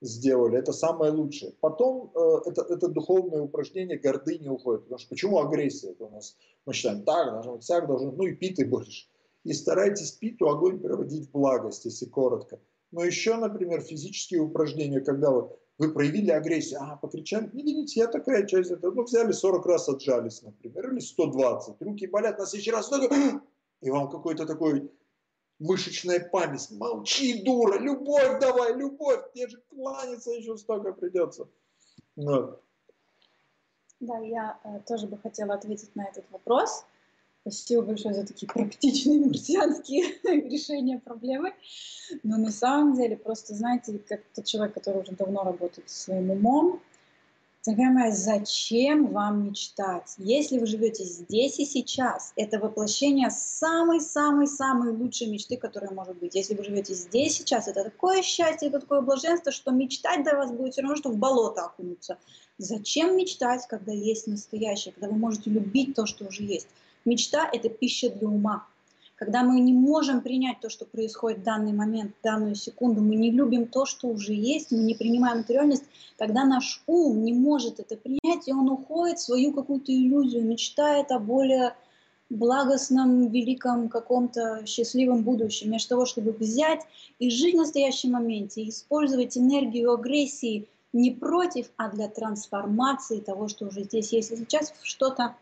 [0.00, 0.58] сделали.
[0.58, 1.52] Это самое лучшее.
[1.60, 4.84] Потом э, это, это духовное упражнение гордыни уходит.
[4.84, 5.90] Потому что почему агрессия?
[5.90, 9.10] Это у нас мы считаем так, должно быть так, должно ну и пить ты будешь.
[9.44, 12.60] И старайтесь питу огонь переводить в благость, если коротко.
[12.90, 18.08] Но еще, например, физические упражнения, когда вот вы проявили агрессию, а, покричали, не видите, я
[18.08, 22.72] такая часть этого, ну, взяли 40 раз отжались, например, или 120, руки болят, на следующий
[22.72, 22.90] раз,
[23.80, 24.90] и вам какой-то такой
[25.60, 31.48] мышечная память, молчи, дура, любовь давай, любовь, тебе же кланяться еще столько придется.
[32.16, 32.62] Вот.
[34.00, 36.84] Да, я э, тоже бы хотела ответить на этот вопрос.
[37.50, 40.04] Спасибо большое за такие практичные марсианские
[40.48, 41.52] решения проблемы.
[42.22, 46.30] Но на самом деле, просто знаете, как тот человек, который уже давно работает со своим
[46.30, 46.80] умом,
[47.66, 50.14] Дорогая зачем вам мечтать?
[50.16, 56.34] Если вы живете здесь и сейчас, это воплощение самой-самой-самой лучшей мечты, которая может быть.
[56.34, 60.36] Если вы живете здесь и сейчас, это такое счастье, это такое блаженство, что мечтать для
[60.36, 62.16] вас будет все равно, что в болото окунуться.
[62.56, 66.68] Зачем мечтать, когда есть настоящее, когда вы можете любить то, что уже есть?
[67.08, 68.66] Мечта– это пища для ума.
[69.16, 73.16] Когда мы не можем принять то, что происходит в данный момент, в данную секунду, мы
[73.16, 75.84] не любим то, что уже есть, мы не принимаем материальность,
[76.18, 81.10] тогда наш ум не может это принять, и он уходит в свою какую-то иллюзию, мечтает
[81.10, 81.74] о более
[82.28, 86.82] благостном, великом, каком-то счастливом будущем, вместо того, чтобы взять
[87.18, 93.66] и жить в настоящем моменте, использовать энергию агрессии не против, а для трансформации того, что
[93.66, 94.30] уже здесь есть.
[94.30, 95.36] И сейчас что-то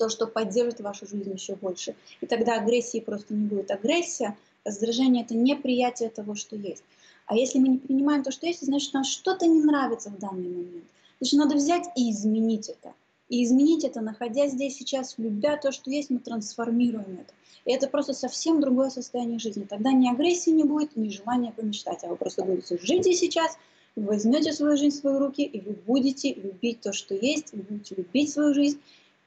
[0.00, 1.94] то, что поддержит вашу жизнь еще больше.
[2.22, 3.70] И тогда агрессии просто не будет.
[3.70, 4.34] Агрессия,
[4.64, 6.82] раздражение– это неприятие того, что есть.
[7.26, 10.48] А если мы не принимаем то, что есть, значит, нам что-то не нравится в данный
[10.48, 10.84] момент.
[11.20, 12.94] Значит, надо взять и изменить это.
[13.28, 17.34] И изменить это, находясь здесь сейчас, любя то, что есть, мы трансформируем это.
[17.66, 19.66] И это просто совсем другое состояние жизни.
[19.68, 23.58] Тогда ни агрессии не будет, ни желания помечтать, а вы просто будете жить здесь сейчас,
[23.96, 27.96] возьмете свою жизнь в свои руки, и вы будете любить то, что есть, вы будете
[27.96, 28.80] любить свою жизнь,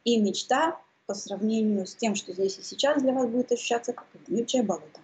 [0.03, 4.07] и мечта по сравнению с тем, что здесь и сейчас для вас будет ощущаться как
[4.27, 4.99] гнючее болото.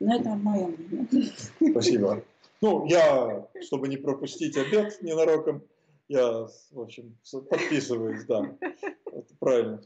[0.00, 1.32] Но это мое мнение.
[1.70, 2.24] Спасибо.
[2.60, 5.62] Ну, я, чтобы не пропустить обед ненароком,
[6.08, 7.16] я, в общем,
[7.50, 8.56] подписываюсь, да.
[8.60, 9.82] Это правильно.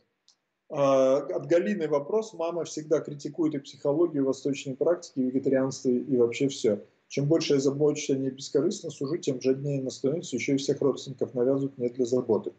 [0.71, 2.35] А, от Галины вопрос.
[2.35, 6.85] Мама всегда критикует и психологию, и восточные практики, и вегетарианство, и вообще все.
[7.09, 10.81] Чем больше я забочусь о ней бескорыстно сужу, тем жаднее она становится, еще и всех
[10.83, 12.53] родственников навязывают мне для заботы.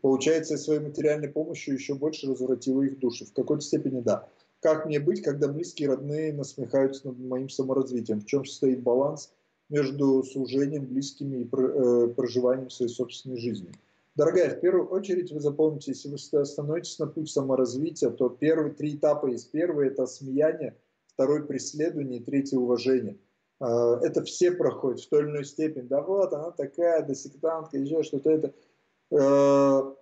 [0.00, 3.24] Получается, своей материальной помощью еще больше развратила их души.
[3.24, 4.28] В какой-то степени да.
[4.60, 8.20] Как мне быть, когда близкие, родные насмехаются над моим саморазвитием?
[8.20, 9.32] В чем состоит баланс
[9.68, 13.70] между служением, близкими и э, проживанием своей собственной жизни?
[14.16, 18.96] Дорогая, в первую очередь вы запомните, если вы становитесь на путь саморазвития, то первые три
[18.96, 19.50] этапа есть.
[19.52, 23.16] Первый– это смеяние, второй– преследование, третий– уважение.
[23.60, 25.82] Э, это все проходят в той или иной степени.
[25.82, 28.52] Да вот, она такая, да сектантка, еще что-то это–
[29.10, 29.94] вы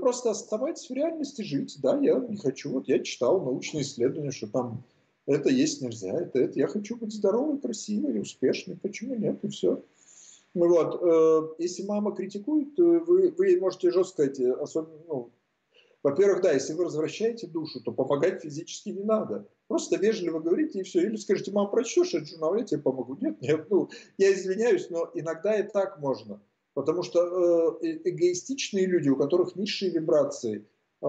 [0.00, 1.78] просто оставайтесь в реальности жить.
[1.80, 2.70] Да, я не хочу.
[2.70, 4.84] Вот я читал научные исследования, что там
[5.26, 6.58] это есть нельзя, это, это.
[6.58, 8.76] Я хочу быть здоровой, красивой, успешной.
[8.76, 9.44] Почему нет?
[9.44, 9.84] И все.
[10.54, 15.30] Ну вот, э, если мама критикует, вы, вы можете жестко сказать, особенно, ну,
[16.02, 19.46] во-первых, да, если вы возвращаете душу, то помогать физически не надо.
[19.66, 21.02] Просто вежливо говорите и все.
[21.02, 23.18] Или скажите, мама, прочтешь этот журнал, я тебе помогу.
[23.20, 26.40] Нет, нет, ну, я извиняюсь, но иногда и так можно.
[26.78, 30.64] Потому что э, эгоистичные люди, у которых низшие вибрации,
[31.02, 31.06] э,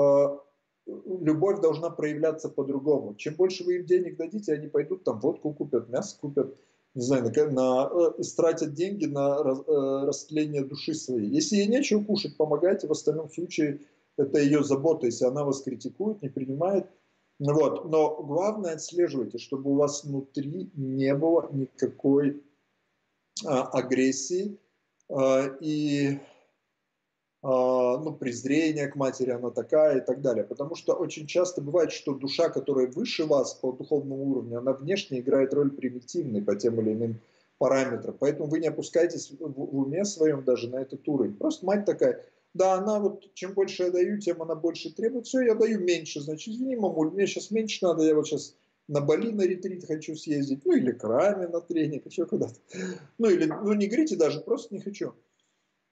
[0.88, 3.14] любовь должна проявляться по-другому.
[3.14, 6.58] Чем больше вы им денег дадите, они пойдут там водку купят, мясо купят,
[6.96, 9.60] не знаю, на, на, э, истратят деньги на раз,
[10.08, 11.30] растление души своей.
[11.30, 12.88] Если ей нечего кушать, помогайте.
[12.88, 13.82] В остальном случае
[14.18, 15.06] это ее забота.
[15.06, 16.88] Если она вас критикует, не принимает,
[17.38, 17.86] вот.
[17.86, 22.42] Но главное отслеживайте, чтобы у вас внутри не было никакой
[23.46, 24.58] а, агрессии,
[25.60, 26.20] и
[27.42, 30.44] а, ну, презрение к матери, она такая и так далее.
[30.44, 35.20] Потому что очень часто бывает, что душа, которая выше вас по духовному уровню, она внешне
[35.20, 37.22] играет роль примитивной по тем или иным
[37.58, 38.16] параметрам.
[38.20, 41.36] Поэтому вы не опускайтесь в уме своем даже на этот уровень.
[41.36, 45.26] Просто мать такая, да, она вот, чем больше я даю, тем она больше требует.
[45.26, 46.20] Все, я даю меньше.
[46.20, 48.56] Значит, извини, мамуль, мне сейчас меньше надо, я вот сейчас
[48.90, 52.56] на Бали на ретрит хочу съездить, ну или к Раме на тренинг, еще куда-то.
[53.18, 55.14] Ну или, ну не говорите даже, просто не хочу.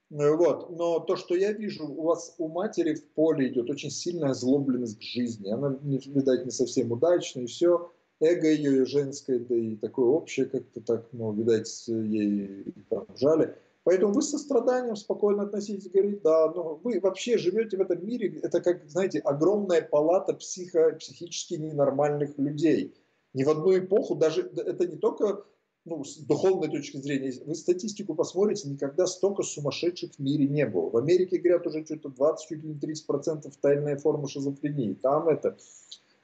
[0.10, 0.70] Вот.
[0.72, 5.00] Но то, что я вижу, у вас у матери в поле идет очень сильная озлобленность
[5.00, 5.50] к жизни.
[5.50, 7.92] Она, видать, не совсем удачная, и все.
[8.20, 13.56] Эго ее женское, да и такое общее, как-то так, ну, видать, ей там жали.
[13.88, 18.38] Поэтому вы со страданием спокойно относитесь, говорите, да, ну вы вообще живете в этом мире,
[18.44, 22.94] это как, знаете, огромная палата психо, психически ненормальных людей.
[23.34, 25.46] Ни в одну эпоху, даже это не только
[25.86, 30.90] ну, с духовной точки зрения, вы статистику посмотрите, никогда столько сумасшедших в мире не было.
[30.90, 34.96] В Америке, говорят, уже что-то 20, чуть ли не 30% тайная форма шизофрении.
[34.96, 35.56] Там это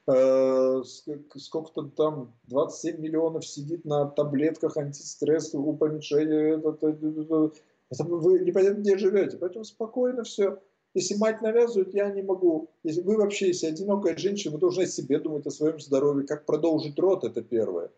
[0.05, 6.57] сколько-то там 27 миллионов сидит на таблетках антистресса, упомечения.
[6.57, 7.51] Это, это, это,
[7.89, 9.37] это, вы непонятно где живете.
[9.37, 10.59] Поэтому спокойно все.
[10.93, 12.69] Если мать навязывает, я не могу.
[12.83, 16.27] Если вы вообще, если одинокая женщина, вы должны о себе думать, о своем здоровье.
[16.27, 17.89] Как продолжить род, это первое.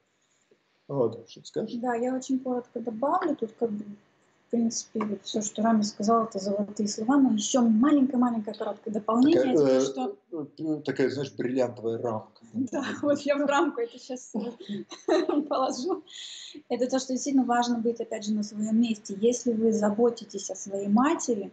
[0.88, 1.78] Вот, что скажешь?
[1.80, 3.36] Да, я очень коротко добавлю.
[3.36, 3.84] Тут как бы
[4.56, 9.54] принципе, вот все, что Рами сказал, это золотые слова, но еще маленькое-маленькое короткое дополнение.
[9.54, 10.18] Такая, это, э, что...
[10.32, 12.42] Э, такая, знаешь, бриллиантовая рамка.
[12.54, 14.34] Да, вот я в рамку это сейчас
[15.50, 16.04] положу.
[16.70, 19.18] Это то, что действительно важно быть, опять же, на своем месте.
[19.20, 21.52] Если вы заботитесь о своей матери,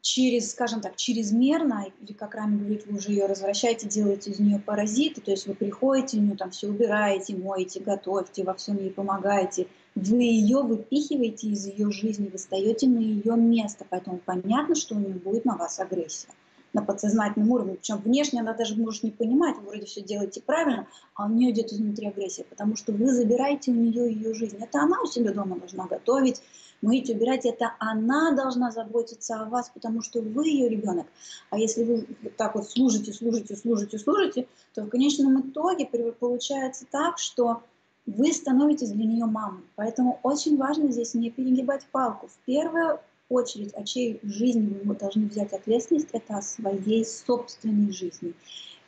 [0.00, 4.58] через, скажем так, чрезмерно, или, как Рами говорит, вы уже ее развращаете, делаете из нее
[4.58, 8.90] паразиты, то есть вы приходите, у нее там все убираете, моете, готовите, во всем ей
[8.90, 14.94] помогаете, вы ее выпихиваете из ее жизни, вы встаете на ее место, поэтому понятно, что
[14.94, 16.28] у нее будет на вас агрессия
[16.74, 17.74] на подсознательном уровне.
[17.74, 21.52] Причем внешне она даже может не понимать, вы вроде все делаете правильно, а у нее
[21.52, 24.58] идет изнутри агрессия, потому что вы забираете у нее ее жизнь.
[24.60, 26.42] Это она у себя дома должна готовить,
[26.82, 27.46] мыть, убирать.
[27.46, 31.06] Это она должна заботиться о вас, потому что вы ее ребенок.
[31.50, 37.18] А если вы так вот служите, служите, служите, служите, то в конечном итоге получается так,
[37.18, 37.62] что
[38.06, 39.62] вы становитесь для нее мамой.
[39.76, 42.28] Поэтому очень важно здесь не перегибать палку.
[42.28, 48.34] В первую очередь, о чьей жизни вы должны взять ответственность, это о своей собственной жизни.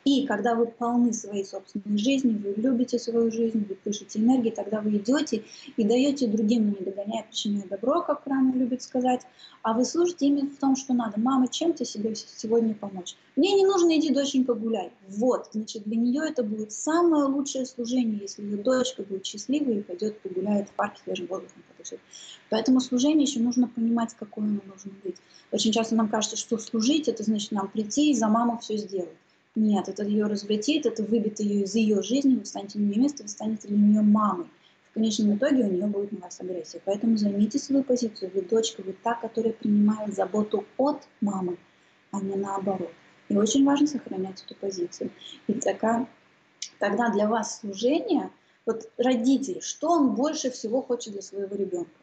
[0.07, 4.79] И когда вы полны своей собственной жизни, вы любите свою жизнь, вы пишете энергии, тогда
[4.79, 5.43] вы идете
[5.75, 9.23] и даете другим, не догоняя, причиняя добро, как Рама любит сказать,
[9.63, 11.19] а вы служите именно в том, что надо.
[11.19, 13.17] Мама, чем ты себе сегодня помочь?
[13.35, 14.93] Мне не нужно, иди, доченька, гуляй.
[15.09, 19.81] Вот, значит, для нее это будет самое лучшее служение, если ее дочка будет счастливой и
[19.81, 21.99] пойдет погуляет в парке свежим воздухом подышит.
[22.49, 25.17] Поэтому служение еще нужно понимать, какое оно должно быть.
[25.51, 29.09] Очень часто нам кажется, что служить, это значит нам прийти и за маму все сделать.
[29.57, 33.23] Нет, это ее разоблетит, это выбит ее из ее жизни, вы станете на ее место,
[33.23, 34.45] вы станете для нее мамой.
[34.91, 36.79] В конечном итоге у нее будет на вас агрессия.
[36.85, 38.29] Поэтому займите свою позицию.
[38.35, 41.57] Вы дочка, вы та, которая принимает заботу от мамы,
[42.11, 42.91] а не наоборот.
[43.29, 45.09] И очень важно сохранять эту позицию.
[45.47, 46.07] И тогда,
[46.77, 48.29] тогда для вас служение,
[48.67, 51.99] вот родитель, что он больше всего хочет для своего ребенка?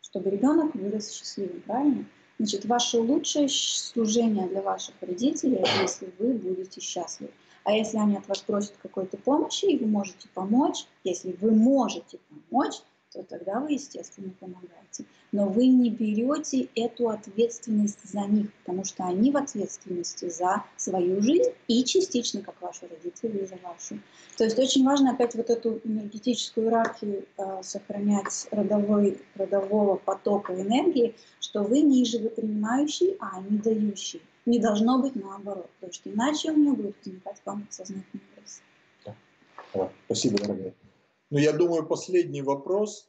[0.00, 2.06] Чтобы ребенок вырос счастливым, правильно?
[2.38, 7.32] Значит, ваше лучшее служение для ваших родителей, если вы будете счастливы.
[7.64, 12.18] А если они от вас просят какой-то помощи, и вы можете помочь, если вы можете
[12.50, 12.74] помочь,
[13.14, 15.04] то тогда вы, естественно, помогаете.
[15.30, 21.22] Но вы не берете эту ответственность за них, потому что они в ответственности за свою
[21.22, 24.00] жизнь и частично, как ваши родители, за вашу.
[24.36, 31.14] То есть очень важно опять вот эту энергетическую иерархию э, сохранять родовой, родового потока энергии,
[31.40, 34.22] что вы ниже, вы принимающий, а они дающий.
[34.44, 38.62] Не должно быть наоборот, потому что иначе у меня будет возникать вам сознательный стресс.
[39.04, 39.90] Да.
[40.06, 40.74] Спасибо, дорогая.
[41.30, 43.08] Ну, я думаю, последний вопрос.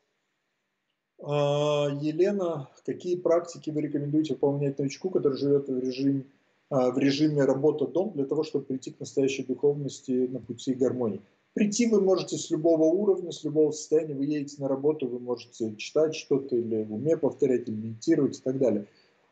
[1.21, 6.25] А, Елена, какие практики вы рекомендуете выполнять новичку, который живет в режиме,
[6.69, 11.21] в режиме работа-дом, для того, чтобы прийти к настоящей духовности на пути гармонии?
[11.53, 14.13] Прийти вы можете с любого уровня, с любого состояния.
[14.13, 18.41] Вы едете на работу, вы можете читать что-то или в уме повторять, или медитировать и
[18.41, 18.87] так далее.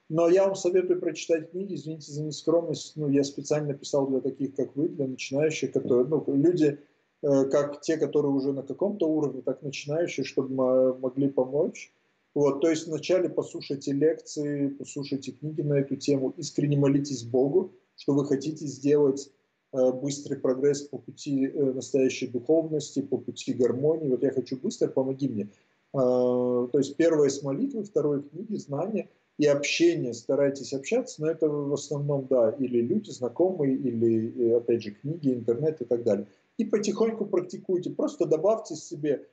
[0.07, 4.55] Но я вам советую прочитать книги, извините за нескромность, ну, я специально писал для таких,
[4.55, 6.79] как вы, для начинающих, которые, ну, люди,
[7.23, 11.93] как те, которые уже на каком-то уровне, так начинающие, чтобы могли помочь.
[12.35, 18.13] Вот, то есть вначале послушайте лекции, послушайте книги на эту тему, искренне молитесь Богу, что
[18.13, 19.31] вы хотите сделать
[19.71, 24.09] э, быстрый прогресс по пути э, настоящей духовности, по пути гармонии.
[24.09, 25.49] Вот я хочу быстро, помоги мне.
[25.93, 30.15] То есть первое с молитвы, второе книги, знания и общение.
[30.15, 35.81] Старайтесь общаться, но это в основном, да, или люди знакомые, или, опять же, книги, интернет
[35.81, 36.25] и так далее
[36.57, 37.89] и потихоньку практикуйте.
[37.91, 39.27] Просто добавьте себе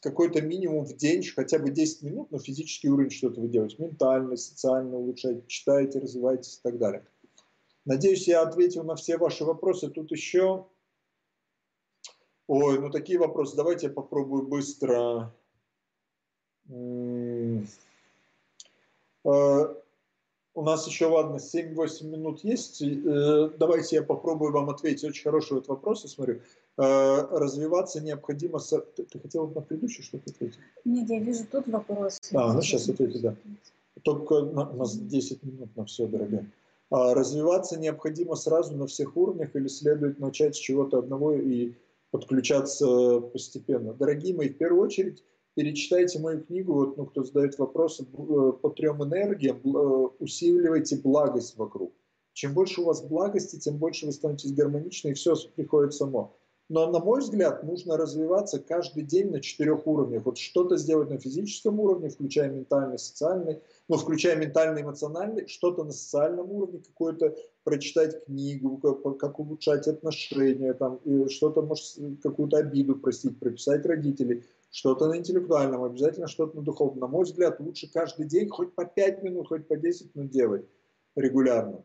[0.00, 4.36] какой-то минимум в день, хотя бы 10 минут, но физический уровень что-то вы делаете, ментально,
[4.36, 7.04] социально улучшаете, читаете, развиваетесь и так далее.
[7.84, 9.90] Надеюсь, я ответил на все ваши вопросы.
[9.90, 10.66] Тут еще...
[12.46, 13.56] Ой, ну такие вопросы.
[13.56, 15.34] Давайте я попробую быстро.
[20.54, 22.80] У нас еще, ладно, 7-8 минут есть.
[22.80, 25.02] Э, давайте я попробую вам ответить.
[25.02, 26.40] Очень хороший вот вопрос, я смотрю.
[26.78, 28.60] Э, развиваться необходимо...
[28.60, 30.58] Ты, ты хотела на предыдущий что-то ответить?
[30.84, 32.20] Нет, я вижу тут вопрос.
[32.32, 33.34] А, ну сейчас ответить, да.
[34.02, 36.48] Только у нас 10 минут на все, дорогая.
[36.90, 41.72] А развиваться необходимо сразу на всех уровнях или следует начать с чего-то одного и
[42.12, 43.92] подключаться постепенно?
[43.92, 48.70] Дорогие мои, в первую очередь перечитайте мою книгу, вот, ну, кто задает вопросы, э, по
[48.70, 51.92] трем энергиям, э, усиливайте благость вокруг.
[52.32, 56.36] Чем больше у вас благости, тем больше вы становитесь гармоничны, и все приходит само.
[56.70, 60.24] Но, на мой взгляд, нужно развиваться каждый день на четырех уровнях.
[60.24, 65.92] Вот что-то сделать на физическом уровне, включая ментальный, социальный, ну, включая ментальный, эмоциональный, что-то на
[65.92, 73.38] социальном уровне, какое-то прочитать книгу, как, как улучшать отношения, там, что-то, может, какую-то обиду простить,
[73.38, 74.44] прописать родителей,
[74.74, 76.98] что-то на интеллектуальном, обязательно что-то на духовном.
[76.98, 80.66] На мой взгляд, лучше каждый день хоть по 5 минут, хоть по 10 минут делать
[81.14, 81.84] регулярно.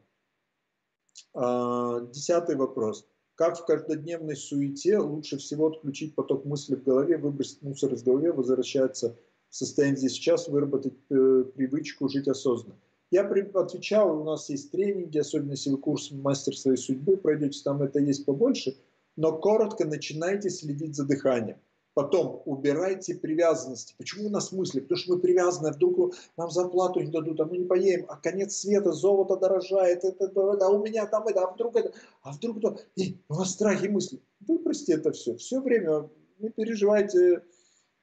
[1.36, 3.06] А, десятый вопрос.
[3.36, 8.34] Как в каждодневной суете лучше всего отключить поток мыслей в голове, выбросить мусор из головы,
[8.34, 9.16] возвращаться
[9.50, 12.76] в состояние здесь сейчас, выработать э, привычку жить осознанно?
[13.12, 17.84] Я отвечал, у нас есть тренинги, особенно если вы курс «Мастер своей судьбы» пройдете, там
[17.84, 18.78] это есть побольше,
[19.16, 21.58] но коротко начинайте следить за дыханием.
[21.94, 23.96] Потом убирайте привязанности.
[23.98, 24.80] Почему у нас мысли?
[24.80, 28.16] Потому что мы привязаны, а вдруг нам зарплату не дадут, а мы не поедем, а
[28.18, 32.32] конец света, золото дорожает, это, это, а у меня там это, а вдруг это, а
[32.32, 32.78] вдруг то.
[32.96, 34.22] И у вас страхи мысли.
[34.42, 35.36] Выбросьте это все.
[35.36, 37.44] Все время не переживайте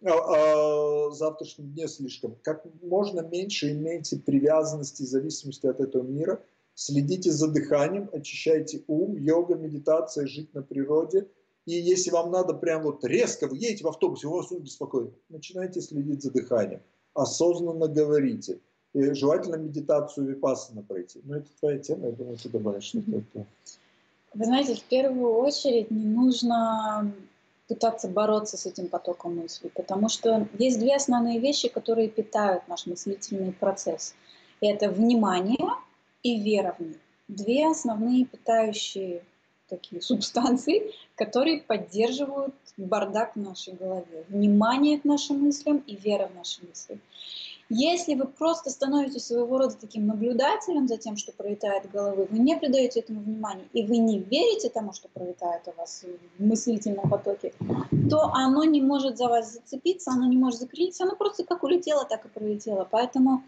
[0.03, 2.37] о, о завтрашнем дне слишком.
[2.43, 6.43] Как можно меньше имейте привязанности и зависимости от этого мира.
[6.75, 11.29] Следите за дыханием, очищайте ум, йога, медитация, жить на природе–
[11.67, 15.13] и если вам надо прям вот резко, вы едете в автобусе, у вас ум беспокоит,
[15.29, 16.81] начинайте следить за дыханием,
[17.13, 18.61] осознанно говорите.
[18.95, 21.21] И желательно медитацию випассана пройти.
[21.25, 23.45] Но это твоя тема, я думаю, ты добавишь что-то.
[24.33, 27.13] Вы знаете, в первую очередь не нужно
[27.69, 32.87] пытаться бороться с этим потоком мыслей, потому что есть две основные вещи, которые питают наш
[32.87, 34.15] мыслительный процесс.
[34.61, 35.69] Это внимание
[36.23, 36.97] и вера в них.
[37.29, 39.23] Две основные питающие
[39.69, 46.37] такие субстанции, которые поддерживают бардак в нашей голове, внимание к нашим мыслям и вера в
[46.37, 46.99] наши мысли.
[47.69, 52.57] Если вы просто становитесь своего рода таким наблюдателем за тем, что пролетает головы, вы не
[52.57, 56.05] придаете этому внимания, и вы не верите тому, что пролетает у вас
[56.39, 57.53] в мыслительном потоке,
[58.09, 62.05] то оно не может за вас зацепиться, оно не может закрепиться, оно просто как улетело,
[62.05, 62.87] так и пролетело.
[62.89, 63.43] Поэтому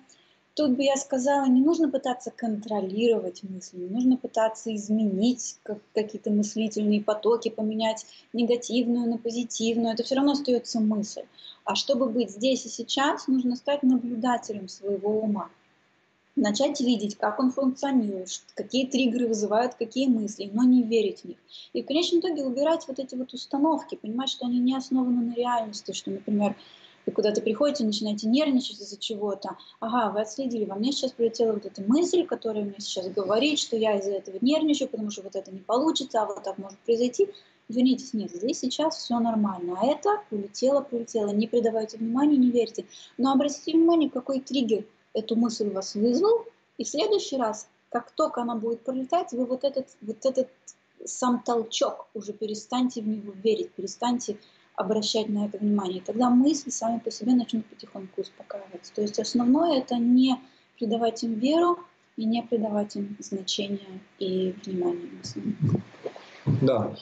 [0.58, 5.56] Тут бы я сказала, не нужно пытаться контролировать мысли, не нужно пытаться изменить
[5.94, 9.94] какие-то мыслительные потоки, поменять негативную на позитивную.
[9.94, 11.22] Это все равно остается мысль.
[11.62, 15.48] А чтобы быть здесь и сейчас, нужно стать наблюдателем своего ума.
[16.34, 21.36] Начать видеть, как он функционирует, какие триггеры вызывают какие мысли, но не верить в них.
[21.72, 25.34] И в конечном итоге убирать вот эти вот установки, понимать, что они не основаны на
[25.34, 26.56] реальности, что, например,
[27.08, 29.56] вы куда-то приходите, начинаете нервничать из-за чего-то.
[29.80, 33.76] Ага, вы отследили, во мне сейчас прилетела вот эта мысль, которая мне сейчас говорит, что
[33.76, 37.30] я из-за этого нервничаю, потому что вот это не получится, а вот так может произойти.
[37.70, 39.78] Извинитесь, нет, здесь сейчас все нормально.
[39.80, 41.30] А это улетело, прилетело.
[41.30, 42.84] Не придавайте внимания, не верьте.
[43.16, 44.84] Но обратите внимание, какой триггер
[45.14, 46.44] эту мысль у вас вызвал.
[46.76, 50.48] И в следующий раз, как только она будет пролетать, вы вот этот, вот этот
[51.04, 54.38] сам толчок уже перестаньте в него верить, перестаньте
[54.78, 55.98] обращать на это внимание.
[55.98, 58.94] И тогда мысли сами по себе начнут потихоньку успокаиваться.
[58.94, 60.36] То есть основное это не
[60.78, 61.78] придавать им веру
[62.16, 65.10] и не придавать им значения и внимания.
[66.62, 66.96] Да,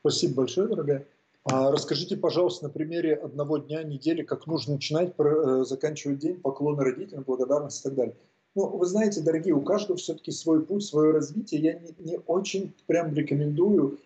[0.00, 1.06] спасибо большое, дорогая.
[1.44, 6.84] А расскажите, пожалуйста, на примере одного дня, недели, как нужно начинать, э, заканчивать день, поклоны
[6.84, 8.16] родителям, благодарность и так далее.
[8.54, 11.60] Ну, вы знаете, дорогие, у каждого все-таки свой путь, свое развитие.
[11.60, 13.98] Я не, не очень прям рекомендую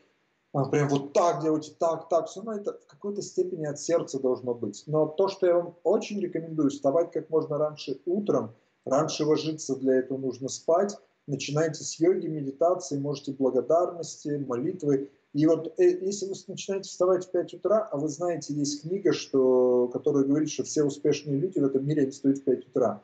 [0.63, 4.55] прям вот так делайте, так, так, все равно это в какой-то степени от сердца должно
[4.55, 4.85] быть.
[4.87, 9.97] Но то, что я вам очень рекомендую, вставать как можно раньше утром, раньше ложиться, для
[9.97, 10.97] этого нужно спать,
[11.27, 15.11] начинайте с йоги, медитации, можете благодарности, молитвы.
[15.33, 19.13] И вот э, если вы начинаете вставать в 5 утра, а вы знаете, есть книга,
[19.13, 23.03] что, которая говорит, что все успешные люди в этом мире они встают в 5 утра.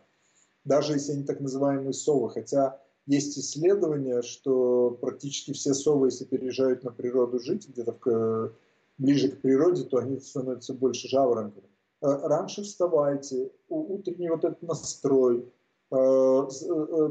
[0.64, 2.30] Даже если они так называемые совы.
[2.30, 8.52] Хотя есть исследования, что практически все совы, если переезжают на природу жить, где-то в,
[8.98, 11.66] ближе к природе, то они становятся больше жаворонками.
[12.02, 15.44] Э, раньше вставайте, утренний вот этот настрой,
[15.90, 17.08] э, э,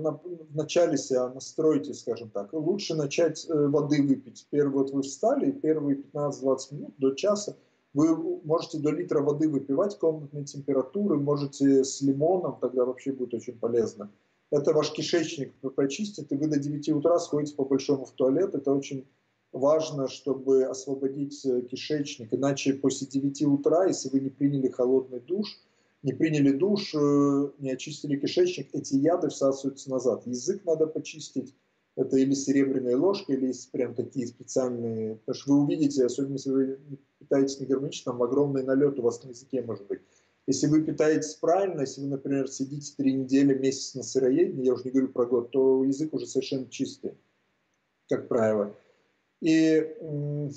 [0.52, 2.54] вначале себя настройте, скажем так.
[2.54, 4.48] Лучше начать воды выпить.
[4.50, 7.56] Первый вот вы встали, первые 15-20 минут до часа
[7.94, 13.58] вы можете до литра воды выпивать комнатной температуры, можете с лимоном, тогда вообще будет очень
[13.58, 14.12] полезно
[14.52, 18.56] это ваш кишечник прочистит, и вы до 9 утра сходите по-большому в туалет.
[18.56, 19.08] Это очень
[19.52, 22.34] важно, чтобы освободить э, кишечник.
[22.34, 25.48] Иначе после 9 утра, если вы не приняли холодный душ,
[26.02, 30.26] не приняли душ, э, не очистили кишечник, эти яды всасываются назад.
[30.26, 31.54] Язык надо почистить.
[31.96, 35.16] Это или серебряная ложка, или есть прям такие специальные...
[35.16, 36.80] Потому что вы увидите, особенно если вы
[37.20, 40.00] питаетесь не гармонично, там огромный налет у вас на языке может быть.
[40.50, 44.86] Если вы питаетесь правильно, если вы, например, сидите три недели, месяц на сыроедении, я уже
[44.86, 47.14] не говорю про год, то язык уже совершенно чистый,
[48.10, 48.76] как правило.
[49.42, 50.50] И э,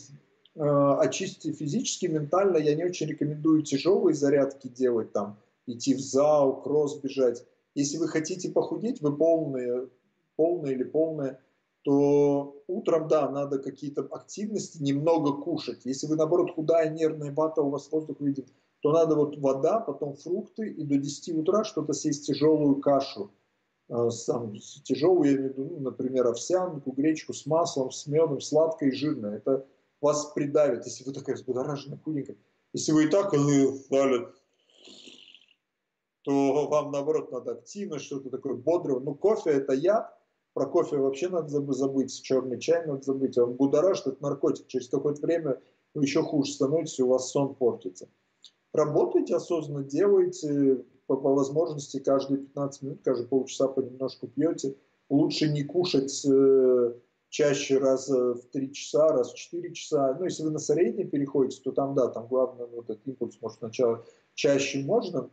[0.54, 5.36] очистить физически, ментально я не очень рекомендую тяжелые зарядки делать, там,
[5.66, 7.44] идти в зал, кросс бежать.
[7.74, 9.90] Если вы хотите похудеть, вы полные,
[10.36, 11.38] полные или полные,
[11.82, 15.84] то утром, да, надо какие-то активности, немного кушать.
[15.84, 18.48] Если вы, наоборот, худая, нервная, вата, у вас воздух видит,
[18.82, 23.30] то надо вот вода, потом фрукты и до 10 утра что-то съесть тяжелую кашу.
[23.88, 28.40] Э, сам, тяжелую, я имею в виду, ну, например, овсянку, гречку с маслом, с медом,
[28.40, 29.36] сладкое и жирное.
[29.36, 29.64] Это
[30.00, 32.36] вас придавит, если вы такая взбудораженная худенькая.
[32.72, 34.26] Если вы и так стали,
[36.22, 38.98] то вам, наоборот, надо активно, что-то такое бодрое.
[38.98, 40.12] Ну, кофе– это яд,
[40.54, 43.38] про кофе вообще надо забыть, черный чай надо забыть.
[43.38, 44.66] Он будоражит, это наркотик.
[44.66, 45.60] Через какое-то время
[45.94, 48.08] вы еще хуже становитесь, у вас сон портится.
[48.72, 54.76] Работайте осознанно, делайте по, по возможности каждые 15 минут, каждые полчаса понемножку пьете.
[55.10, 56.94] Лучше не кушать э,
[57.28, 60.16] чаще раз в 3 часа, раз в 4 часа.
[60.18, 63.58] Ну, если вы на средний переходите, то там, да, там главное, вот этот импульс, может,
[63.58, 64.04] сначала
[64.34, 65.28] чаще можно,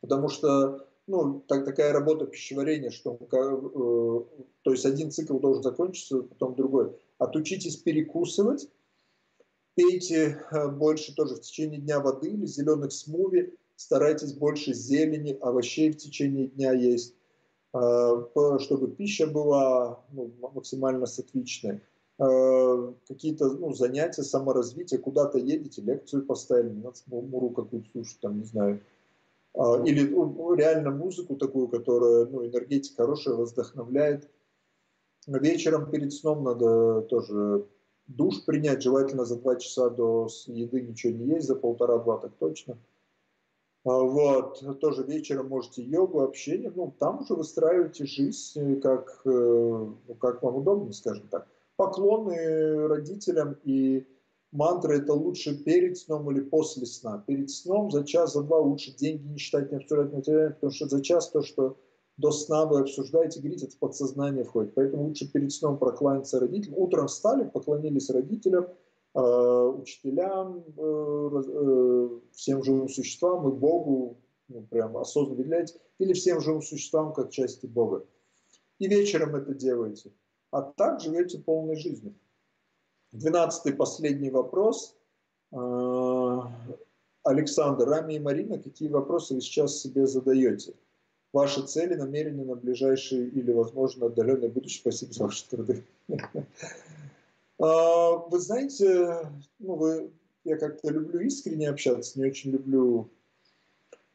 [0.00, 6.22] потому что ну, так, такая работа пищеварения, что э, то есть один цикл должен закончиться,
[6.22, 6.96] потом другой.
[7.18, 8.68] Отучитесь перекусывать,
[9.74, 15.90] пейте э, больше тоже в течение дня воды или зеленых смуви, старайтесь больше зелени, овощей
[15.90, 17.14] в течение дня есть,
[17.74, 18.26] э,
[18.60, 21.82] чтобы пища была ну, максимально сатвичная.
[22.18, 28.44] Э, какие-то ну, занятия, саморазвитие, куда-то едете, лекцию поставили, надо муру какую-то слушать, там, не
[28.44, 28.80] знаю,
[29.84, 34.28] или ну, реально музыку такую, которая, ну, энергетика хорошая, вас вдохновляет.
[35.28, 37.64] Вечером перед сном надо тоже
[38.06, 42.78] душ принять, желательно за два часа до еды ничего не есть, за полтора-два так точно.
[43.84, 50.14] А, вот, тоже вечером можете йогу, общение, ну, там уже выстраиваете жизнь, как, э, ну,
[50.18, 51.46] как вам удобно, скажем так.
[51.76, 54.06] Поклоны родителям и
[54.52, 57.22] мантры это лучше перед сном или после сна.
[57.26, 60.88] Перед сном за час, за два лучше деньги не считать, не обсуждать материально, потому что
[60.88, 61.76] за час то, что
[62.16, 64.74] до сна вы обсуждаете, говорите, это в подсознание входит.
[64.74, 66.78] Поэтому лучше перед сном прокланяться родителям.
[66.78, 68.68] Утром встали, поклонились родителям,
[69.14, 76.40] э, учителям, э, э, всем живым существам и Богу, ну, прям осознанно выделяете, или всем
[76.40, 78.06] живым существам как части Бога.
[78.78, 80.12] И вечером это делаете.
[80.50, 82.14] А так живете полной жизнью.
[83.12, 84.96] Двенадцатый последний вопрос.
[85.52, 86.52] А,
[87.22, 90.74] Александр, Рами и Марина, какие вопросы вы сейчас себе задаете?
[91.34, 94.80] Ваши цели, намерения на ближайшие или, возможно, отдаленное будущее?
[94.80, 95.84] Спасибо за ваши труды.
[97.56, 100.10] А, вы знаете, ну, вы,
[100.44, 103.10] я как-то люблю искренне общаться, не очень люблю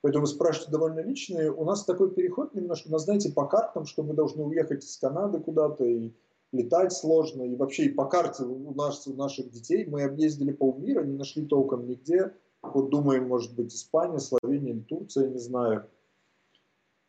[0.01, 1.51] Поэтому спрашиваете довольно личные.
[1.51, 5.39] У нас такой переход немножко, но знаете, по картам, что мы должны уехать из Канады
[5.39, 6.11] куда-то, и
[6.53, 7.43] летать сложно.
[7.43, 11.45] И вообще и по карте у, нас, у наших детей мы объездили полмира, не нашли
[11.45, 12.34] толком нигде.
[12.61, 15.86] Вот думаем, может быть, Испания, Словения или Турция, не знаю.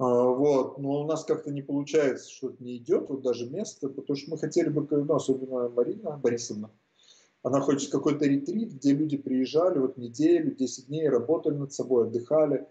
[0.01, 0.79] А, вот.
[0.79, 4.39] Но у нас как-то не получается, что-то не идет, вот даже место, потому что мы
[4.39, 6.71] хотели бы, ну, особенно Марина Борисовна,
[7.43, 12.67] она хочет какой-то ретрит, где люди приезжали вот неделю, 10 дней, работали над собой, отдыхали,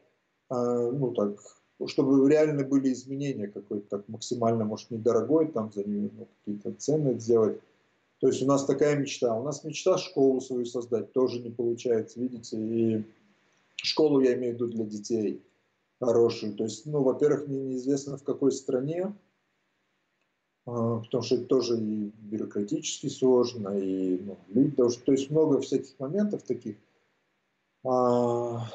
[0.50, 1.38] а, ну так,
[1.86, 7.20] чтобы реально были изменения какой-то так максимально, может, недорогой, там за нее ну, какие-то цены
[7.20, 7.60] сделать.
[8.22, 9.34] То есть у нас такая мечта.
[9.36, 12.58] У нас мечта школу свою создать тоже не получается, видите.
[12.58, 13.04] И
[13.78, 15.42] школу я имею в виду для детей
[16.00, 16.56] хорошую.
[16.56, 19.16] То есть, ну, во-первых, мне неизвестно в какой стране,
[20.66, 25.04] а, потому что это тоже и бюрократически сложно, и ну, люди должны...
[25.04, 26.78] То есть много всяких моментов таких.
[27.86, 28.66] А,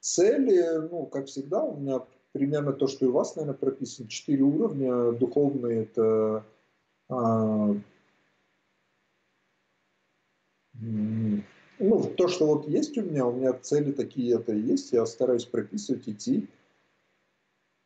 [0.00, 4.08] Цели, ну, как всегда, у меня примерно то, что и у вас, наверное, прописано.
[4.08, 5.12] Четыре уровня.
[5.12, 6.44] Духовные– это
[7.08, 7.74] а,
[11.80, 15.04] ну, то, что вот есть у меня, у меня цели такие это и есть, я
[15.06, 16.48] стараюсь прописывать, идти.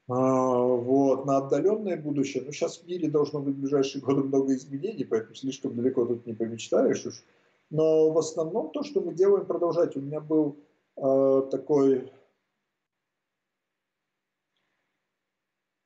[0.08, 4.54] А, вот, на отдаленное будущее, ну, сейчас в мире должно быть в ближайшие годы много
[4.54, 7.24] изменений, поэтому слишком далеко тут не помечтаешь уж.
[7.70, 9.96] Но в основном то, что мы делаем, продолжать.
[9.96, 10.58] У меня был
[10.96, 12.12] э, такой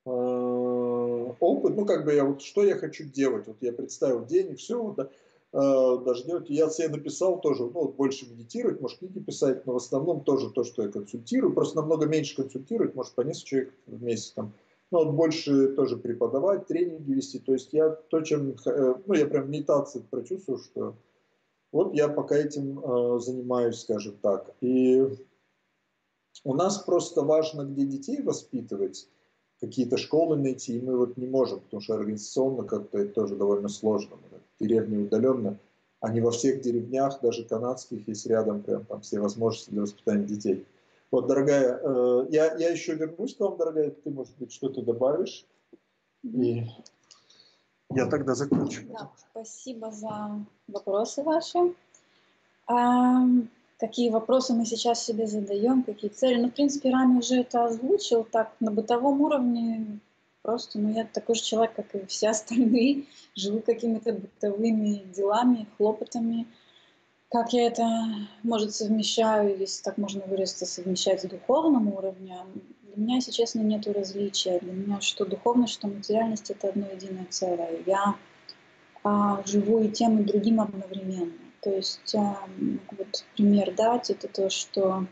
[0.05, 0.09] э,
[1.39, 4.55] опыт, ну как бы я вот что я хочу делать, вот я представил день и
[4.55, 5.09] все, вот, да,
[5.51, 9.77] даже делать, я себе написал тоже, ну вот больше медитировать, может книги писать, но в
[9.77, 14.03] основном тоже то, что я консультирую, просто намного меньше консультировать, может по несколько человек в
[14.03, 14.53] месяц там,
[14.91, 19.25] ну вот больше тоже преподавать, тренинги вести, то есть я то, чем, э, ну я
[19.25, 20.95] прям медитации прочувствовал, что
[21.71, 24.55] вот я пока этим э, занимаюсь, скажем так.
[24.61, 25.03] И
[26.43, 29.07] у нас просто важно, где детей воспитывать,
[29.59, 33.69] какие-то школы найти, и мы вот не можем, потому что организационно как-то это тоже довольно
[33.69, 34.17] сложно.
[34.59, 35.57] Деревни удаленно,
[36.07, 40.65] не во всех деревнях, даже канадских, есть рядом прям там все возможности для воспитания детей.
[41.11, 45.45] Вот, дорогая, э, я, я еще вернусь к вам, дорогая, ты, может быть, что-то добавишь.
[46.23, 46.63] И
[47.91, 48.83] я тогда закончу.
[48.89, 51.73] Да, спасибо за вопросы ваши.
[53.79, 56.35] Какие вопросы мы сейчас себе задаем, какие цели.
[56.35, 59.99] Ну, в принципе, Рами уже это озвучил так на бытовом уровне.
[60.41, 63.05] Просто, ну, я такой же человек, как и все остальные,
[63.35, 66.45] живу какими-то бытовыми делами, хлопотами.
[67.31, 67.87] Как я это,
[68.43, 73.87] может, совмещаю, если так можно выразиться, совмещать с духовным уровнем, для меня, если честно, нет
[73.87, 74.59] различия.
[74.59, 77.81] Для меня что духовность, что материальность— это одно единое целое.
[77.85, 78.15] Я
[79.05, 81.48] а, живу и тем, и другим одновременно.
[81.61, 82.47] То есть, а,
[82.91, 85.05] вот пример дать, это то, что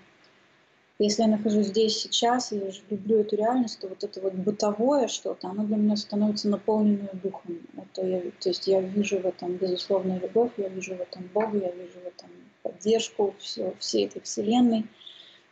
[1.00, 5.08] если я нахожусь здесь сейчас, я же люблю эту реальность, то вот это вот бытовое
[5.08, 7.60] что-то, оно для меня становится наполненным духом.
[7.78, 11.58] Это я, то есть я вижу в этом безусловную любовь, я вижу в этом Бога,
[11.58, 12.30] я вижу в этом
[12.64, 14.86] поддержку все, всей этой вселенной.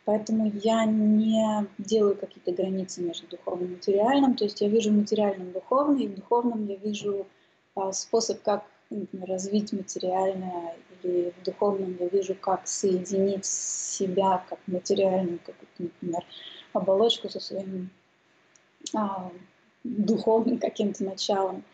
[0.04, 4.36] Поэтому я не делаю какие-то границы между духовным и материальным.
[4.36, 7.26] То есть я вижу материальным духовным, и в духовном я вижу
[7.74, 14.58] а, способ, как например, развить материальное, или в духовном я вижу, как соединить себя как
[14.66, 16.24] материальную, как, например,
[16.72, 17.90] оболочку со своим
[18.94, 19.30] а,
[19.84, 21.64] духовным каким-то началом.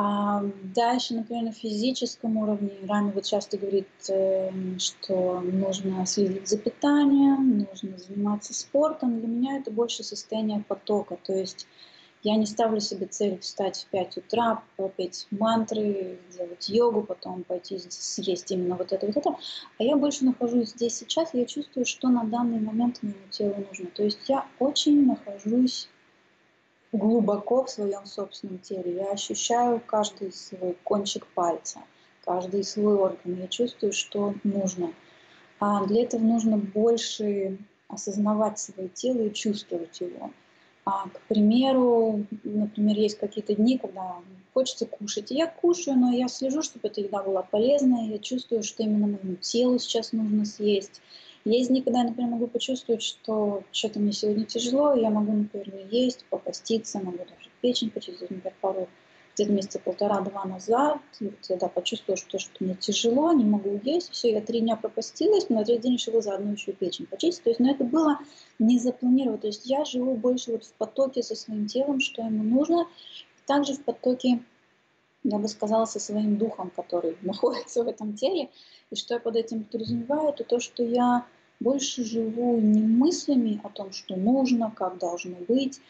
[0.00, 0.44] А
[0.76, 7.66] дальше, например, на физическом уровне Рами вот часто говорит, эм, что нужно следить за питанием,
[7.68, 9.18] нужно заниматься спортом.
[9.18, 11.18] Для меня это больше состояние потока.
[11.24, 11.66] То есть
[12.28, 17.78] я не ставлю себе цель встать в 5 утра, попеть мантры, делать йогу, потом пойти
[17.78, 19.30] съесть именно вот это, вот это.
[19.78, 23.86] А я больше нахожусь здесь сейчас, я чувствую, что на данный момент моему телу нужно.
[23.86, 25.88] То есть я очень нахожусь
[26.92, 28.96] глубоко в своем собственном теле.
[28.96, 31.80] Я ощущаю каждый свой кончик пальца,
[32.26, 33.40] каждый свой орган.
[33.40, 34.92] Я чувствую, что нужно.
[35.60, 37.56] А для этого нужно больше
[37.88, 40.30] осознавать свое тело и чувствовать его.
[40.88, 44.16] А, к примеру, например, есть какие-то дни, когда
[44.54, 45.30] хочется кушать.
[45.30, 48.06] И я кушаю, но я слежу, чтобы эта еда была полезная.
[48.06, 51.02] Я чувствую, что именно моему телу сейчас нужно съесть.
[51.44, 55.74] Есть дни, когда я, например, могу почувствовать, что что-то мне сегодня тяжело, я могу, например,
[55.74, 58.88] не есть, попаститься, могу даже печень почистить, например, пару
[59.38, 64.10] где-то месяца полтора-два назад, вот я да, почувствовала, что, что мне тяжело, не могу есть,
[64.10, 67.44] все, я три дня пропастилась, но на третий день решила заодно еще и печень почистить.
[67.44, 68.18] То есть, но это было
[68.58, 69.38] не запланировано.
[69.38, 72.88] То есть я живу больше вот в потоке со своим телом, что ему нужно,
[73.46, 74.42] также в потоке,
[75.22, 78.50] я бы сказала, со своим духом, который находится в этом теле.
[78.90, 81.26] И что я под этим подразумеваю, это то, что я
[81.60, 85.80] больше живу не мыслями о том, что нужно, как должно быть,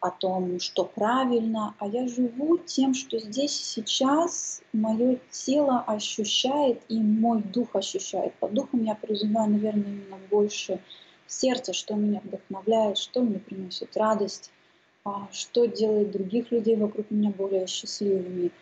[0.00, 7.00] о том, что правильно, а я живу тем, что здесь сейчас мое тело ощущает и
[7.00, 8.34] мой дух ощущает.
[8.34, 10.80] Под духом я подразумеваю, наверное, именно больше
[11.26, 14.52] сердце, что меня вдохновляет, что мне приносит радость,
[15.04, 18.52] а что делает других людей вокруг меня более счастливыми.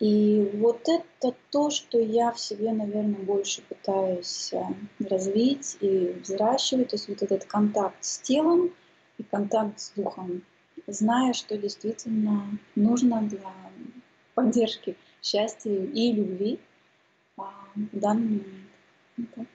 [0.00, 4.62] И вот это то, что я в себе, наверное, больше пытаюсь э,
[5.00, 6.90] развить и взращивать.
[6.90, 8.70] То есть вот этот контакт с телом
[9.18, 10.42] и контакт с духом,
[10.92, 13.54] зная, что действительно нужно для
[14.34, 16.58] поддержки счастья и любви
[17.36, 18.42] а, в данный
[19.16, 19.48] момент.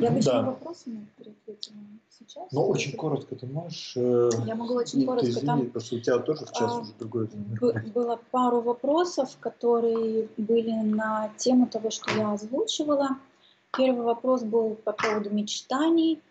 [0.00, 0.42] Я бы да.
[0.42, 1.76] вопросами ответила
[2.08, 2.50] сейчас.
[2.50, 3.92] Ну, очень коротко ты можешь...
[3.96, 5.28] Э, Я могу очень ну, коротко.
[5.28, 7.28] Извини, там, потому что у тебя тоже в час а, уже другой.
[7.94, 13.18] Было пару вопросов, которые были на тему того, что я озвучивала.
[13.76, 16.22] Первый вопрос был по поводу мечтаний.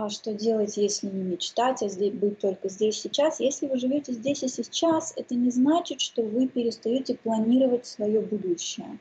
[0.00, 3.40] А что делать, если не мечтать, а здесь, быть только здесь сейчас?
[3.40, 9.00] Если вы живете здесь и сейчас, это не значит, что вы перестаете планировать свое будущее.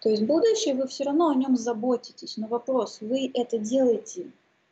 [0.00, 4.30] То есть будущее вы все равно о нем заботитесь, но вопрос, вы это делаете,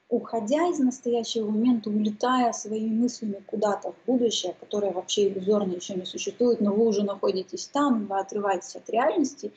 [0.08, 6.06] уходя из настоящего момента, улетая своими мыслями куда-то в будущее, которое вообще иллюзорно еще не
[6.06, 9.52] существует, но вы уже находитесь там, вы отрываетесь от реальности,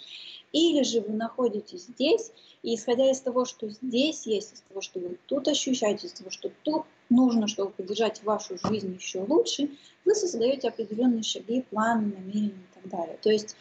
[0.51, 2.31] или же вы находитесь здесь,
[2.63, 6.29] и исходя из того, что здесь есть, из того, что вы тут ощущаете, из того,
[6.29, 9.69] что тут нужно, чтобы поддержать вашу жизнь еще лучше,
[10.05, 13.17] вы создаете определенные шаги, планы, намерения и так далее.
[13.21, 13.55] То есть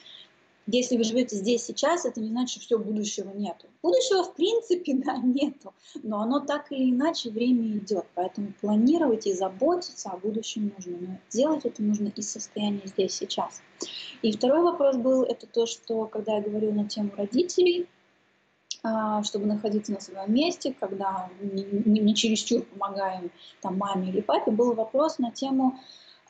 [0.73, 3.67] если вы живете здесь сейчас, это не значит, что все будущего нету.
[3.83, 9.33] Будущего в принципе, да, нету, но оно так или иначе время идет, поэтому планировать и
[9.33, 13.63] заботиться о будущем нужно, но делать это нужно из состояния здесь сейчас.
[14.23, 17.89] И второй вопрос был, это то, что когда я говорю на тему родителей,
[18.83, 24.51] а, чтобы находиться на своем месте, когда не, не чересчур помогаем там, маме или папе,
[24.51, 25.79] был вопрос на тему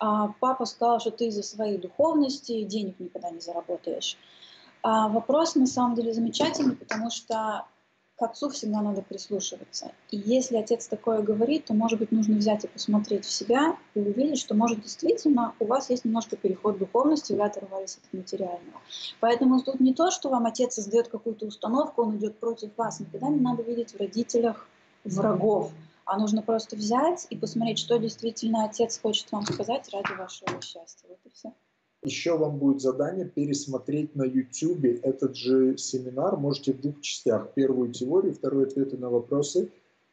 [0.01, 4.17] а папа сказал, что ты из-за своей духовности денег никогда не заработаешь.
[4.83, 7.67] А вопрос на самом деле замечательный, потому что
[8.17, 9.93] к отцу всегда надо прислушиваться.
[10.11, 14.01] И если отец такое говорит, то, может быть, нужно взять и посмотреть в себя и
[14.01, 18.81] увидеть, что, может, действительно у вас есть немножко переход духовности, вы оторвались от материального.
[19.21, 23.01] Поэтому тут не то, что вам отец создает какую-то установку, он идет против вас.
[23.01, 24.67] Никогда не надо видеть в родителях
[25.05, 25.73] врагов,
[26.11, 31.07] а нужно просто взять и посмотреть, что действительно отец хочет вам сказать ради вашего счастья.
[31.09, 31.53] Вот и все.
[32.03, 36.37] Еще вам будет задание пересмотреть на YouTube этот же семинар.
[36.37, 37.55] Можете в двух частях.
[37.55, 39.71] Первую теорию, вторую ответы на вопросы.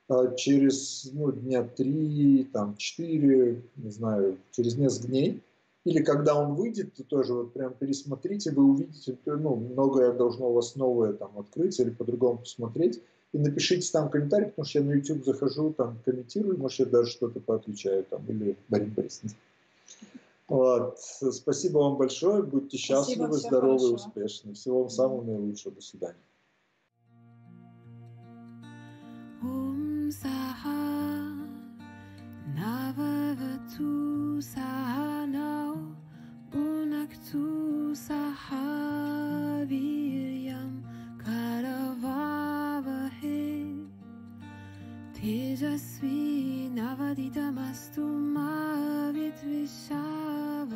[0.08, 5.42] А, через ну, дня три, там, четыре, не знаю, через несколько дней.
[5.84, 10.54] Или когда он выйдет, то тоже вот прям пересмотрите, вы увидите, ну, многое должно у
[10.54, 13.02] вас новое там открыться или по-другому посмотреть.
[13.38, 17.12] И напишите там комментарий, потому что я на YouTube захожу, там комментирую, может, я даже
[17.12, 19.36] что-то поотвечаю там, или Борис Борисовна.
[20.48, 20.98] Вот.
[21.00, 22.42] Спасибо вам большое.
[22.42, 24.56] Будьте счастливы, Спасибо, здоровы, успешны.
[24.56, 25.76] Всего вам самого наилучшего.
[25.76, 26.18] До свидания.
[45.58, 48.04] तेजस्वी नवदितमस्तु
[48.34, 48.50] मा
[49.16, 50.72] विद्विषाव